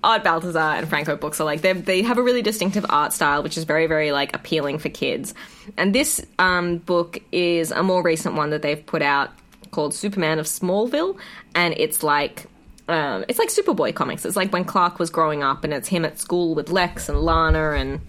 [0.04, 3.44] Art Baltazar and Franco books are like they they have a really distinctive art style,
[3.44, 5.34] which is very very like appealing for kids.
[5.78, 9.32] And this um, book is a more recent one that they've put out
[9.72, 11.18] called Superman of Smallville,
[11.56, 12.48] and it's like.
[12.88, 14.26] Um, it's like Superboy comics.
[14.26, 17.22] It's like when Clark was growing up, and it's him at school with Lex and
[17.22, 18.02] Lana and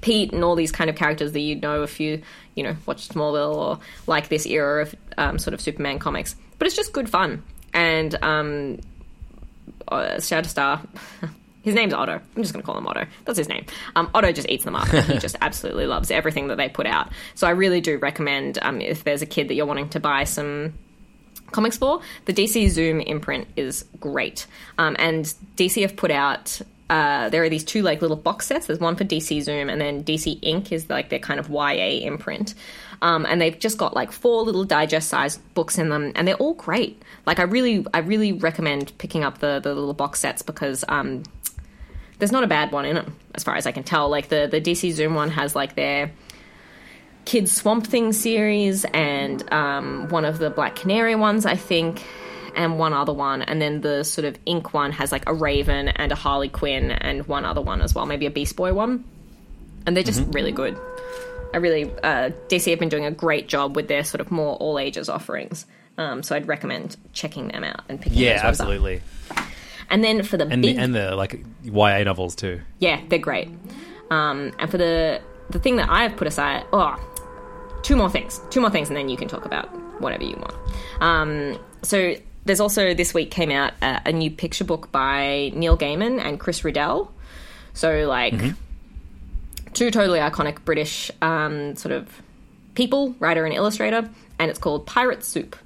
[0.00, 2.22] Pete and all these kind of characters that you know if you
[2.54, 6.36] you know watch Smallville or like this era of um, sort of Superman comics.
[6.58, 7.42] But it's just good fun.
[7.72, 8.78] And um,
[9.88, 10.86] uh, Shatterstar,
[11.62, 12.20] his name's Otto.
[12.36, 13.06] I'm just going to call him Otto.
[13.24, 13.66] That's his name.
[13.96, 14.88] Um, Otto just eats them up.
[15.06, 17.10] he just absolutely loves everything that they put out.
[17.34, 20.24] So I really do recommend um, if there's a kid that you're wanting to buy
[20.24, 20.74] some
[21.52, 24.46] comics for, the DC Zoom imprint is great.
[24.78, 25.24] Um, and
[25.56, 26.60] DC have put out.
[26.90, 28.66] Uh, there are these two like little box sets.
[28.66, 32.04] There's one for DC Zoom, and then DC Ink is like their kind of YA
[32.06, 32.54] imprint.
[33.00, 36.54] Um, and they've just got like four little digest-sized books in them, and they're all
[36.54, 37.02] great.
[37.26, 41.24] Like I really, I really recommend picking up the the little box sets because um,
[42.18, 44.08] there's not a bad one in it, as far as I can tell.
[44.08, 46.12] Like the the DC Zoom one has like their
[47.24, 52.02] Kids Swamp Thing series and um, one of the Black Canary ones, I think,
[52.56, 53.42] and one other one.
[53.42, 56.90] And then the sort of ink one has like a Raven and a Harley Quinn
[56.90, 59.04] and one other one as well, maybe a Beast Boy one.
[59.86, 60.78] And they're just really good.
[61.54, 64.56] I really, uh, DC have been doing a great job with their sort of more
[64.56, 65.66] all ages offerings.
[65.98, 68.64] Um, so I'd recommend checking them out and picking Yeah, those ones up.
[68.66, 69.02] absolutely.
[69.90, 72.60] And then for the And big the, and the like YA novels too.
[72.78, 73.48] yeah, they're great.
[74.10, 75.20] Um, and for the
[75.50, 76.96] the thing that I have put aside, oh,
[77.82, 79.68] two more things, two more things, and then you can talk about
[80.00, 80.54] whatever you want.
[81.00, 82.14] Um, so
[82.44, 86.40] there's also this week came out a, a new picture book by Neil Gaiman and
[86.40, 87.12] Chris Riddell.
[87.74, 88.34] So like
[89.72, 92.22] two totally iconic British um, sort of
[92.74, 94.08] people, writer and illustrator,
[94.38, 95.56] and it's called Pirate Soup.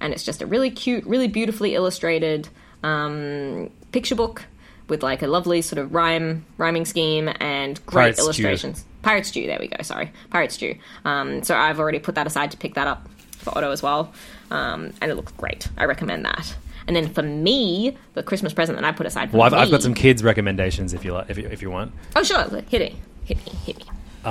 [0.00, 2.48] And it's just a really cute, really beautifully illustrated
[2.82, 4.44] um, picture book
[4.90, 8.22] with like a lovely sort of rhyme rhyming scheme and great Pirate Stew.
[8.24, 8.84] illustrations.
[9.02, 9.82] Pirate Stew, there we go.
[9.82, 10.74] Sorry, Pirate Stew.
[11.06, 14.12] Um, so I've already put that aside to pick that up for Otto as well,
[14.50, 15.68] um, and it looks great.
[15.78, 16.54] I recommend that.
[16.86, 19.58] And then for me, the Christmas present that I put aside for Well, I've, me.
[19.58, 21.92] I've got some kids recommendations if you like, if you, if you want.
[22.16, 23.84] Oh sure, hit it, hit me, hit me.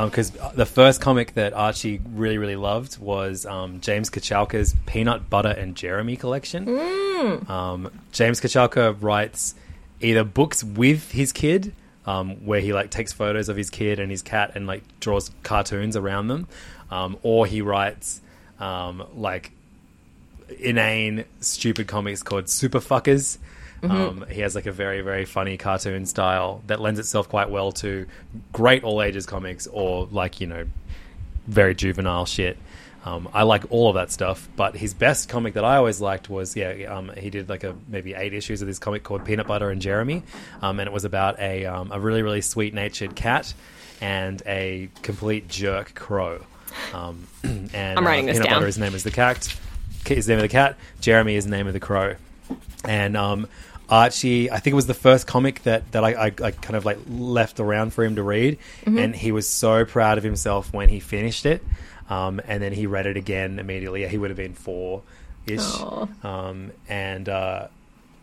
[0.05, 5.49] because the first comic that Archie really really loved was um, James Kochalka's Peanut Butter
[5.49, 6.67] and Jeremy collection.
[7.47, 9.55] Um, James Kochalka writes
[10.01, 11.73] either books with his kid,
[12.05, 15.31] um, where he like takes photos of his kid and his cat and like draws
[15.43, 16.47] cartoons around them,
[16.91, 18.21] um, or he writes
[18.59, 19.51] um, like
[20.59, 23.37] inane, stupid comics called Super Fuckers.
[23.81, 27.71] Um, he has like a very, very funny cartoon style that lends itself quite well
[27.73, 28.07] to
[28.51, 30.65] great all ages comics or like, you know,
[31.47, 32.57] very juvenile shit.
[33.05, 36.29] Um, I like all of that stuff, but his best comic that I always liked
[36.29, 39.47] was yeah, um, he did like a maybe eight issues of this comic called Peanut
[39.47, 40.23] Butter and Jeremy,
[40.61, 43.53] um, and it was about a um, a really really sweet natured cat
[44.01, 46.41] and a complete jerk crow.
[46.93, 48.55] Um, and I'm writing uh, this Peanut down.
[48.57, 49.57] Butter is the name of the cat.
[50.09, 50.77] Is the name of the cat.
[51.01, 52.15] Jeremy is the name of the crow
[52.85, 53.47] and um,
[53.89, 56.85] Archie, I think it was the first comic that that I, I, I kind of
[56.85, 58.97] like left around for him to read, Mm-hmm.
[58.97, 61.63] and he was so proud of himself when he finished it,
[62.09, 64.07] um, and then he read it again immediately.
[64.07, 65.03] He would have been four
[65.45, 65.61] ish,
[66.23, 67.67] um, and uh,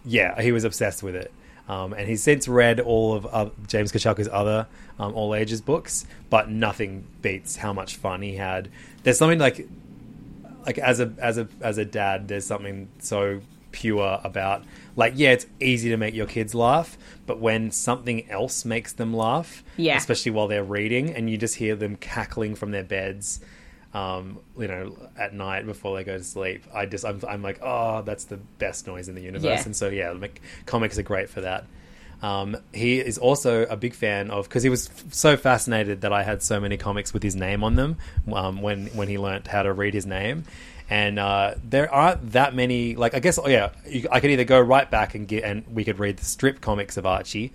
[0.04, 1.32] yeah, he was obsessed with it.
[1.68, 4.68] Um, and he's since read all of uh, James Kochalka's other
[5.00, 8.68] um, all ages books, but nothing beats how much fun he had.
[9.02, 9.66] There's something like
[10.64, 13.40] like as a as a as a dad, there's something so
[13.72, 14.62] pure about
[14.94, 16.96] like yeah, it's easy to make your kids laugh,
[17.26, 19.96] but when something else makes them laugh, Yeah.
[19.96, 23.40] especially while they're reading, and you just hear them cackling from their beds,
[23.96, 27.58] um, you know, at night before they go to sleep, I just I'm I'm like,
[27.62, 29.62] oh, that's the best noise in the universe, Yeah.
[29.64, 31.64] and so yeah, like, comics are great for that.
[32.22, 36.12] Um, he is also a big fan of because he was f- so fascinated that
[36.12, 37.96] I had so many comics with his name on them
[38.32, 40.44] um, when when he learnt how to read his name.
[40.88, 42.94] And uh, there aren't that many.
[42.96, 45.64] Like I guess, oh yeah, you, I could either go right back and get, and
[45.68, 47.52] we could read the strip comics of Archie,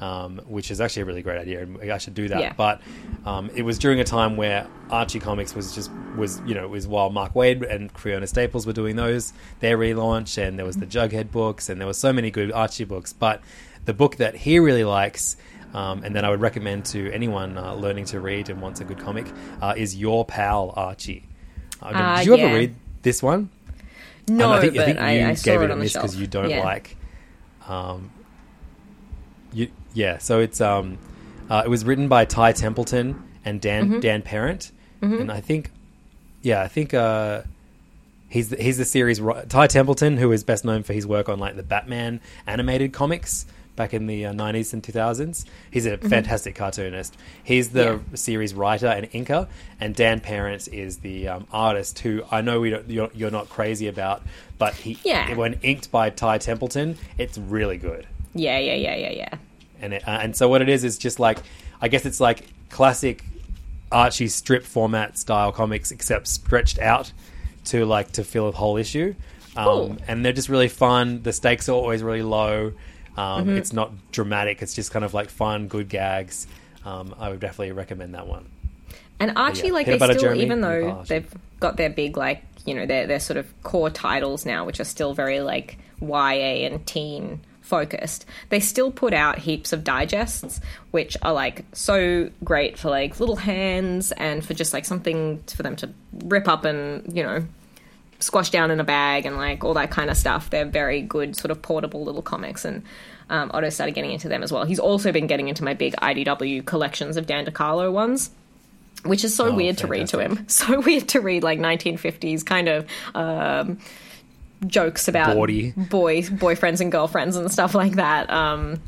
[0.00, 2.40] um, which is actually a really great idea, and I should do that.
[2.40, 2.52] Yeah.
[2.56, 2.80] But
[3.24, 6.70] um, it was during a time where Archie Comics was just was you know it
[6.70, 10.76] was while Mark Waid and Fiona Staples were doing those their relaunch, and there was
[10.76, 13.12] the Jughead books, and there were so many good Archie books.
[13.12, 13.40] But
[13.84, 15.36] the book that he really likes.
[15.74, 18.84] Um, and then I would recommend to anyone uh, learning to read and wants a
[18.84, 19.26] good comic
[19.60, 21.24] uh, is Your Pal Archie.
[21.82, 23.50] Uh, Ah, did you ever read this one?
[24.28, 25.82] No, I think, but I, think you I saw gave it it a on the
[25.82, 26.04] miss shelf.
[26.04, 26.62] because you don't Yeah.
[26.62, 26.96] like.
[27.66, 28.12] Um,
[29.52, 30.18] you yeah.
[30.18, 30.98] So it's um,
[31.48, 34.00] uh, it was written by Ty Templeton and Dan Mm-hmm.
[34.00, 35.70] Dan Parent, and I think,
[36.42, 37.42] yeah, I think uh,
[38.28, 41.38] he's the, he's the series Ty Templeton, who is best known for his work on
[41.38, 43.44] like the Batman animated comics
[43.76, 45.44] back in the uh, 90s and 2000s.
[45.70, 47.16] He's a fantastic cartoonist.
[47.42, 48.10] He's the Mm-hmm.
[48.12, 48.16] Yeah.
[48.16, 49.48] series writer and inker,
[49.80, 53.48] and Dan Parent is the um, artist who I know we don't, you're, you're not
[53.50, 54.22] crazy about,
[54.58, 55.34] but he Yeah.
[55.34, 58.06] when inked by Ty Templeton, it's really good.
[58.32, 59.34] Yeah, yeah, yeah, yeah, yeah.
[59.80, 61.38] And it, uh, and so what it is is just like
[61.80, 63.22] I guess it's like classic
[63.92, 67.12] Archie strip format style comics, except stretched out
[67.66, 69.14] to like to fill a whole issue.
[69.56, 69.98] Um.
[70.08, 71.22] And they're just really fun.
[71.22, 72.72] The stakes are always really low.
[73.16, 73.56] Um, Mm-hmm.
[73.58, 74.62] It's not dramatic.
[74.62, 76.48] It's just kind of like fun, good gags.
[76.84, 78.46] Um, I would definitely recommend that one.
[79.20, 82.74] And Archie, yeah, like they still, Jeremy even though they've got their big, like you
[82.74, 86.84] know, their their sort of core titles now, which are still very like YA and
[86.86, 90.60] teen focused, they still put out heaps of digests,
[90.92, 95.62] which are like so great for like little hands and for just like something for
[95.62, 95.90] them to
[96.24, 97.44] rip up and you know
[98.20, 100.50] squash down in a bag and like all that kind of stuff.
[100.50, 102.82] They're very good, sort of portable little comics, and
[103.30, 104.64] um, Otto started getting into them as well.
[104.64, 108.30] He's also been getting into my big IDW collections of Dan DeCarlo ones.
[109.04, 110.46] Which is so Oh, weird to read to him.
[110.48, 113.78] So weird to read like 1950s kind of um,
[114.66, 115.72] jokes about Bawdy.
[115.72, 118.30] boy boyfriends and girlfriends and stuff like that.
[118.30, 118.80] Um,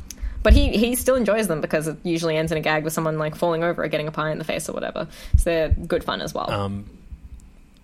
[0.43, 3.17] but he, he still enjoys them because it usually ends in a gag with someone
[3.17, 5.07] like falling over or getting a pie in the face or whatever.
[5.37, 6.49] So they're good fun as well.
[6.49, 6.85] Um,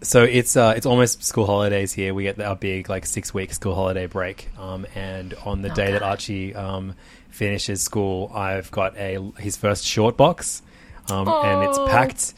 [0.01, 2.13] So it's uh, it's almost school holidays here.
[2.13, 5.91] We get our big like six week school holiday break, um, and on the day
[5.93, 6.95] that Archie um,
[7.29, 10.61] finishes school, I've got a his first short box,
[11.09, 11.87] um, and it's Oh.
[11.87, 12.33] packed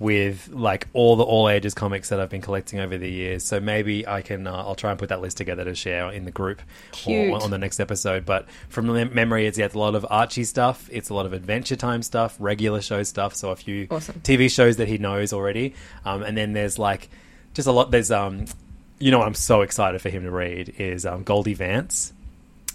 [0.00, 3.44] with like all the all ages comics that I've been collecting over the years.
[3.44, 6.24] So maybe I can uh, I'll try and put that list together to share in
[6.24, 6.62] the group
[6.92, 7.30] Cute.
[7.30, 8.24] or on the next episode.
[8.24, 10.88] But from mem- memory, it's, yeah, it's a lot of Archie stuff.
[10.90, 13.34] It's a lot of Adventure Time stuff, regular show stuff.
[13.34, 14.20] So a few Awesome.
[14.24, 15.74] TV shows that he knows already.
[16.06, 17.10] Um, and then there's like
[17.52, 17.90] just a lot.
[17.90, 18.46] There's um,
[18.98, 22.14] you know, what I'm so excited for him to read is um, Goldie Vance.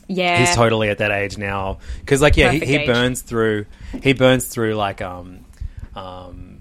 [0.07, 0.37] yeah.
[0.45, 3.65] He's totally at that age now because like yeah, he, he burns through
[4.03, 5.39] he burns through like um
[5.95, 6.54] um.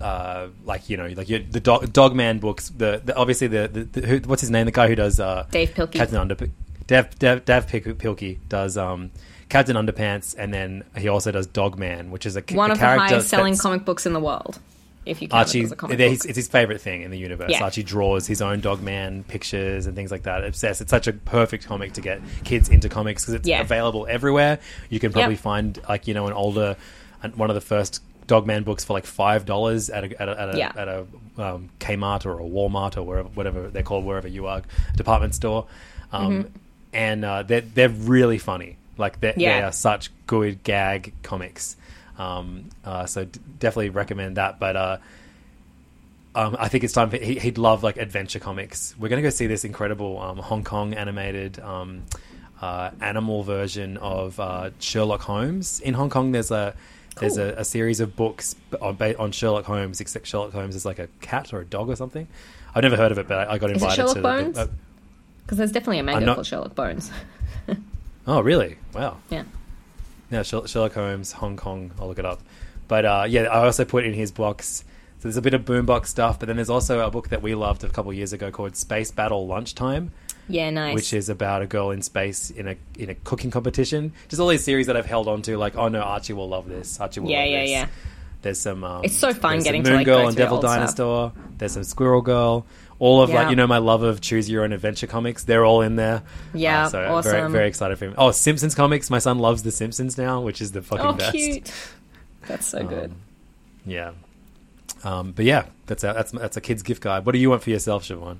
[0.00, 2.68] Uh, like you know, like your, the dog, Dogman books.
[2.68, 4.66] The, the obviously the, the, the who, what's his name?
[4.66, 5.92] The guy who does uh, Dav Pilkey.
[5.92, 6.36] Captain Under
[6.86, 9.10] Dev Dev, Dev Pilkey does um,
[9.48, 12.86] Captain Underpants, and then he also does Dogman, which is a, One a of the
[12.86, 14.58] highest selling comic books in the world.
[15.06, 17.50] If you it Archie, comic it's, it's his favorite thing in the universe.
[17.52, 17.62] Yeah.
[17.62, 20.44] Archie draws his own Dogman pictures and things like that.
[20.44, 20.80] Obsessed.
[20.80, 23.60] It's such a perfect comic to get kids into comics because it's Yeah.
[23.60, 24.58] available everywhere.
[24.90, 25.40] You can probably Yep.
[25.42, 26.76] find like you know an older,
[27.36, 30.54] one of the first Dogman books for like five dollars at a at a, at
[30.54, 30.72] a, Yeah.
[30.76, 31.06] at a
[31.38, 34.62] um, Kmart or a Walmart or wherever whatever they're called wherever you are
[34.96, 35.66] department store,
[36.12, 36.48] um, Mm-hmm.
[36.92, 38.76] and uh, they're they're really funny.
[38.98, 39.68] Like they they Yeah.
[39.68, 41.76] are such good gag comics.
[42.18, 44.58] Um, uh, so d- definitely recommend that.
[44.58, 44.96] But uh,
[46.34, 48.94] um, I think it's time for he, he'd love like adventure comics.
[48.98, 52.02] We're gonna go see this incredible um, Hong Kong animated um,
[52.60, 55.80] uh, animal version of uh, Sherlock Holmes.
[55.80, 56.74] In Hong Kong, there's a
[57.20, 60.00] there's a, a series of books on, on Sherlock Holmes.
[60.00, 62.26] Except Sherlock Holmes is like a cat or a dog or something.
[62.74, 64.20] I've never heard of it, but I, I got Is it invited Sherlock to.
[64.20, 64.58] the- Bones?
[64.58, 64.66] uh,
[65.44, 67.10] Because there's definitely a manga not- called Sherlock Bones.
[68.26, 68.76] oh, really?
[68.94, 69.18] Wow.
[69.30, 69.44] Yeah.
[70.30, 71.92] Yeah, Sherlock Holmes, Hong Kong.
[72.00, 72.40] I'll look it up.
[72.88, 74.84] But uh, yeah, I also put in his box.
[75.18, 77.54] So there's a bit of boombox stuff, but then there's also a book that we
[77.54, 80.12] loved a couple of years ago called Space Battle Lunchtime,
[80.48, 80.94] Yeah, nice.
[80.94, 84.12] which is about a girl in space in a in a cooking competition.
[84.28, 86.68] Just all these series that I've held on to, like oh no, Archie will love
[86.68, 87.00] this.
[87.00, 87.70] Archie will Yeah, love yeah, this.
[87.70, 87.86] yeah.
[88.42, 88.84] There's some.
[88.84, 90.76] Um, It's so fun getting to, Moon like, Girl go and Devil old stuff.
[90.76, 91.32] Dinosaur.
[91.58, 92.64] There's some Squirrel Girl.
[92.98, 95.44] All of like you know my love of choose your own adventure comics.
[95.44, 96.22] They're all in there.
[96.54, 97.52] Yeah, Uh, so very awesome.
[97.52, 98.14] very excited for him.
[98.16, 99.10] Oh, Simpsons comics.
[99.10, 101.28] My son loves the Simpsons now, which is the fucking best.
[101.28, 101.32] oh, best.
[101.32, 101.72] cute.
[102.46, 103.12] That's so good.
[103.84, 104.12] Yeah.
[105.04, 107.26] Um, but yeah, that's a, that's that's a kid's gift guide.
[107.26, 108.38] What do you want for yourself, Siobhan?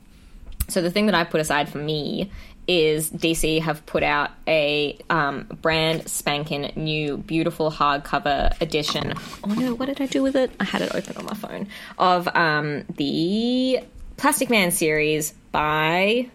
[0.68, 2.30] So the thing that I put aside for me
[2.68, 9.14] is DC have put out a um, brand spanking new, beautiful hardcover edition.
[9.44, 10.51] Oh no, what did I do with it?
[10.59, 11.68] I had it open on my phone
[11.98, 13.80] of um, the
[14.16, 16.28] Plastic Man series by.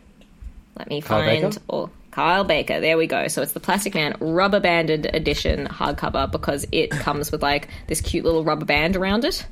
[0.77, 1.63] Let me Kyle find Baker?
[1.67, 2.79] or Kyle Baker.
[2.79, 3.27] There we go.
[3.27, 7.99] So it's the Plastic Man rubber banded edition hardcover because it comes with like this
[7.99, 9.45] cute little rubber band around it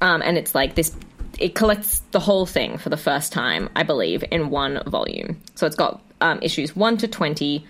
[0.00, 0.94] um, and it's like this
[1.38, 5.40] it collects the whole thing for the first time i believe in one volume.
[5.54, 7.66] So it's got um, issues 1 to 20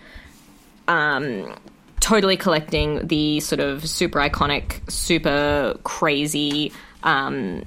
[0.86, 1.56] um,
[2.00, 6.72] totally collecting the sort of super iconic super crazy
[7.02, 7.64] um,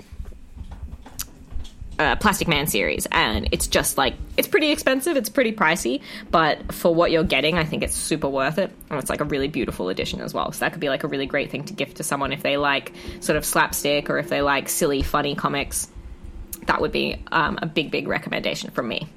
[2.00, 6.74] uh, Plastic Man series, and it's just like it's pretty expensive, it's pretty pricey, but
[6.74, 9.48] for what you're getting, I think it's super worth it, and it's like a really
[9.48, 10.52] beautiful edition as well.
[10.52, 12.58] So that could be like a really great thing to gift to someone if they
[12.58, 15.88] like sort of slapstick or if they like silly, funny comics.
[16.68, 19.08] That would be um, a big, big recommendation from me.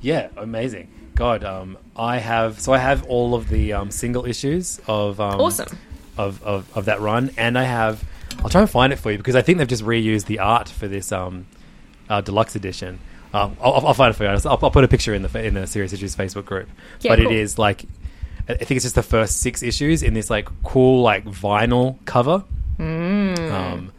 [0.00, 0.88] Yeah, amazing.
[1.14, 5.40] God, um, I have so I have all of the um, single issues of um,
[5.40, 5.78] Awesome.
[6.16, 8.02] of, of of that run, and I have.
[8.42, 10.68] I'll try and find it for you because I think they've just reused the art
[10.68, 11.46] for this um,
[12.10, 12.98] uh, deluxe edition.
[13.32, 14.30] Um, I'll, I'll find it for you.
[14.30, 16.68] I'll, I'll put a picture in the in the Serious Issues Facebook group.
[17.00, 17.30] Yeah, but cool.
[17.30, 17.84] it is like
[18.48, 22.44] I think it's just the first six issues in this like cool like vinyl cover.
[22.78, 23.50] Mm.
[23.52, 23.92] Um,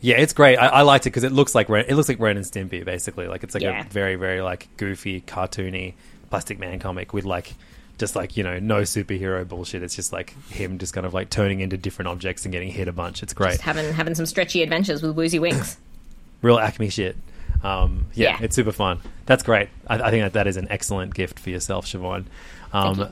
[0.00, 0.56] yeah, it's great.
[0.58, 2.84] I, I liked it because it looks like Ren, it looks like Ren and Stimpy
[2.84, 3.26] basically.
[3.26, 3.84] Like it's like Yeah.
[3.84, 5.94] a very very like goofy cartoony
[6.30, 7.54] Plastic Man comic with like
[7.98, 9.82] just like you know no superhero bullshit.
[9.82, 12.86] It's just like him just kind of like turning into different objects and getting hit
[12.86, 13.24] a bunch.
[13.24, 15.78] It's great, Just having having some stretchy adventures with Woozy Winks.
[16.42, 17.16] real Acme shit.
[17.62, 18.38] Um, yeah, Yeah.
[18.44, 19.00] it's super fun.
[19.26, 19.68] That's great.
[19.86, 22.24] I, I think that that is an excellent gift for yourself, Siobhan.
[22.72, 23.08] Um, you.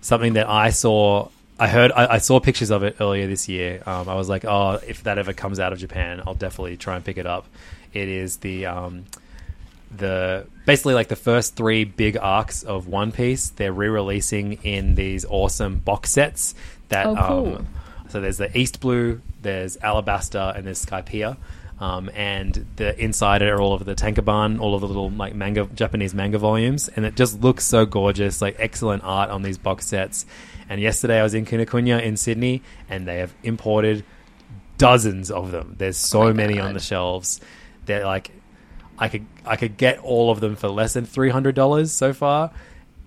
[0.00, 1.28] something that I saw,
[1.58, 3.82] I heard, I, I saw pictures of it earlier this year.
[3.86, 6.96] Um, I was like, oh, if that ever comes out of Japan, I'll definitely try
[6.96, 7.46] and pick it up.
[7.92, 9.04] It is the um,
[9.94, 13.50] the basically like the first three big arcs of One Piece.
[13.50, 16.54] They're re-releasing in these awesome box sets.
[16.88, 17.56] That Oh, cool.
[17.56, 17.68] um,
[18.08, 21.36] so there's the East Blue, there's Alabasta, and there's Skypiea.
[21.80, 25.66] Um, and the inside are all of the Tankobon, all of the little like manga
[25.74, 29.86] Japanese manga volumes, and it just looks so gorgeous, like excellent art on these box
[29.86, 30.24] sets.
[30.68, 34.04] And yesterday I was in Kinokuniya in Sydney, and they have imported
[34.78, 35.74] dozens of them.
[35.78, 36.66] There's so Oh many God.
[36.68, 37.40] on the shelves.
[37.86, 38.30] They're like,
[38.98, 42.12] I could I could get all of them for less than three hundred dollars so
[42.12, 42.52] far,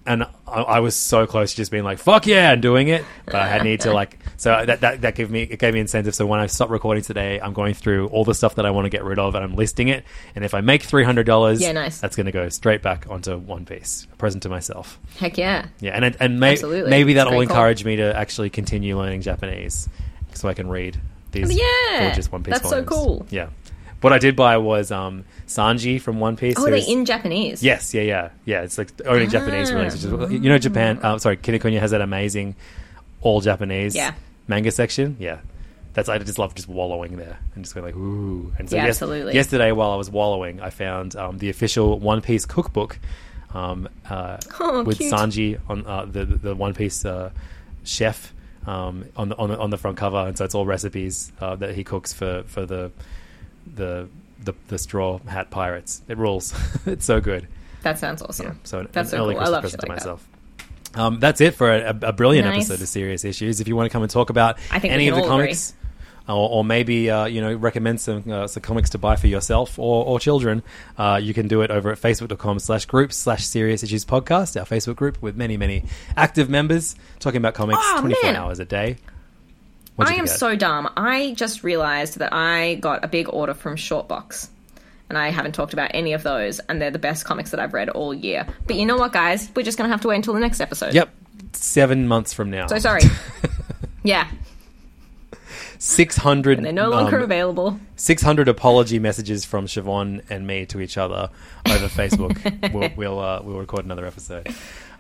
[0.08, 3.04] and I, I was so close to just being like fuck yeah and doing it,
[3.26, 5.80] but I had need to like so that that that gave me it gave me
[5.80, 6.14] incentive.
[6.16, 8.86] So when I stop recording today, I'm going through all the stuff that I want
[8.86, 10.04] to get rid of and I'm listing it.
[10.36, 12.00] And if I make three hundred dollars, Yeah, nice.
[12.00, 15.00] that's going to go straight back onto One Piece, a present to myself.
[15.18, 15.68] Heck yeah.
[15.80, 17.58] Yeah, and and may, maybe that will great call.
[17.58, 19.90] encourage me to actually continue learning Japanese,
[20.34, 20.98] so I can read
[21.32, 22.54] these Yeah, gorgeous One Piece.
[22.60, 23.26] that's so cool.
[23.30, 23.50] Yeah,
[24.06, 26.56] what I did buy was um, Sanji from One Piece.
[26.58, 27.62] Oh, they in Japanese?
[27.64, 28.62] Yes, yeah, yeah, yeah.
[28.62, 29.76] It's like only Japanese Ah.
[29.76, 29.96] release.
[29.96, 31.00] Is, you know, Japan.
[31.04, 32.56] Uh, sorry, Kinokuniya has that amazing
[33.22, 34.14] all Japanese Yeah.
[34.48, 35.18] manga section.
[35.20, 35.40] Yeah,
[35.94, 38.54] that's I just love just wallowing there and just going like ooh.
[38.60, 39.34] And so Yeah, yes- absolutely.
[39.34, 43.00] yesterday while I was wallowing, I found um, the official One Piece cookbook
[43.54, 45.12] um, uh, Oh, with cute.
[45.14, 47.32] Sanji on uh, the the One Piece uh,
[47.84, 48.32] chef.
[48.68, 51.56] Um, on the on the on the front cover, and so it's all recipes uh,
[51.58, 52.92] that he cooks for for the
[53.66, 54.08] the
[54.44, 56.02] the, the straw hat pirates.
[56.08, 56.54] It rules.
[56.86, 57.48] it's so good.
[57.84, 58.46] That sounds awesome.
[58.48, 59.44] Yeah, so an, That's an so early cool.
[59.44, 60.06] I Christmas love present shit to like that.
[60.06, 60.28] myself.
[60.96, 62.70] Um, that's it for a, a brilliant Nice.
[62.70, 63.60] episode of Serious Issues.
[63.60, 65.74] If you want to come and talk about I think we any of the comics,
[66.28, 69.78] or, or maybe uh, you know recommend some uh, some comics to buy for yourself
[69.78, 70.64] or, or children,
[70.98, 74.66] uh, you can do it over at facebook.com slash groups slash Serious Issues Podcast, our
[74.66, 75.84] Facebook group with many many
[76.16, 78.42] active members talking about comics Oh, twenty four man.
[78.42, 78.98] hours a day.
[79.96, 80.36] What'd I am get?
[80.36, 80.92] so dumb.
[80.98, 84.50] I just realized that I got a big order from Shortbox.
[85.08, 87.74] And I haven't talked about any of those, and they're the best comics that I've
[87.76, 88.48] read all year.
[88.66, 89.52] But you know what, guys?
[89.56, 90.96] We're just going to have to wait until the next episode.
[90.96, 91.14] Yep,
[91.54, 92.66] seven months from now.
[92.66, 93.02] So sorry.
[94.04, 94.28] yeah.
[95.78, 96.58] Six hundred.
[96.58, 97.80] And they're no longer available.
[97.98, 101.30] 600 apology messages from Siobhan and me to each other
[101.70, 102.74] over Facebook.
[102.74, 104.48] we'll we'll, uh, we'll record another episode.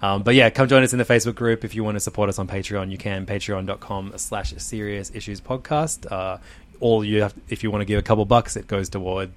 [0.05, 1.63] Um, but yeah, come join us in the Facebook group.
[1.63, 3.25] If you want to support us on Patreon, you can.
[3.25, 6.11] Patreon.com slash serious issues podcast.
[6.11, 6.37] Uh,
[6.79, 9.31] all you have, if you want to give a couple bucks, it goes toward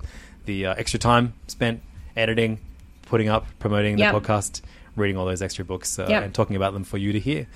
[0.47, 1.81] the uh, extra time spent
[2.17, 2.59] editing,
[3.07, 4.13] putting up, promoting Yep.
[4.15, 4.61] the podcast,
[4.97, 6.23] reading all those extra books, uh, Yep.
[6.25, 7.47] and talking about them for you to hear.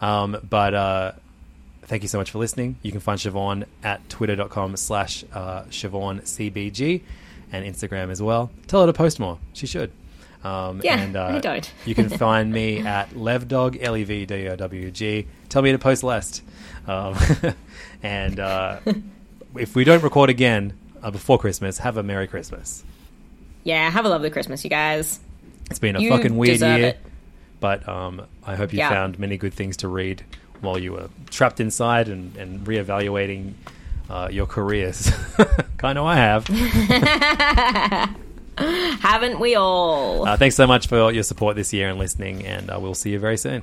[0.00, 1.12] Um, but uh,
[1.82, 2.76] thank you so much for listening.
[2.82, 7.02] You can find Siobhan at twitter.com slash uh, SiobhanCBG
[7.52, 8.50] and Instagram as well.
[8.68, 9.38] Tell her to post more.
[9.52, 9.90] She should.
[10.44, 11.70] Um, Yeah, and, uh, I don't.
[11.86, 15.26] you can find me at levdog, L E V D O W G.
[15.48, 16.42] Tell me to post less.
[16.86, 17.16] Um,
[18.02, 18.80] and uh,
[19.56, 22.82] if we don't record again uh, before Christmas, have a Merry Christmas.
[23.64, 25.20] Yeah, have a lovely Christmas, you guys.
[25.70, 26.98] It's been a You fucking weird year, it.
[27.60, 28.88] but um, I hope you Yeah.
[28.90, 30.24] found many good things to read
[30.60, 33.54] while you were trapped inside and, and reevaluating
[34.10, 35.10] uh, your careers.
[35.78, 38.16] kind of, I have.
[38.58, 40.26] Haven't we all?
[40.26, 43.10] Uh, thanks so much for your support this year and listening, and uh, we'll see
[43.10, 43.62] you very soon.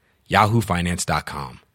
[0.31, 1.70] yahoofinance.com.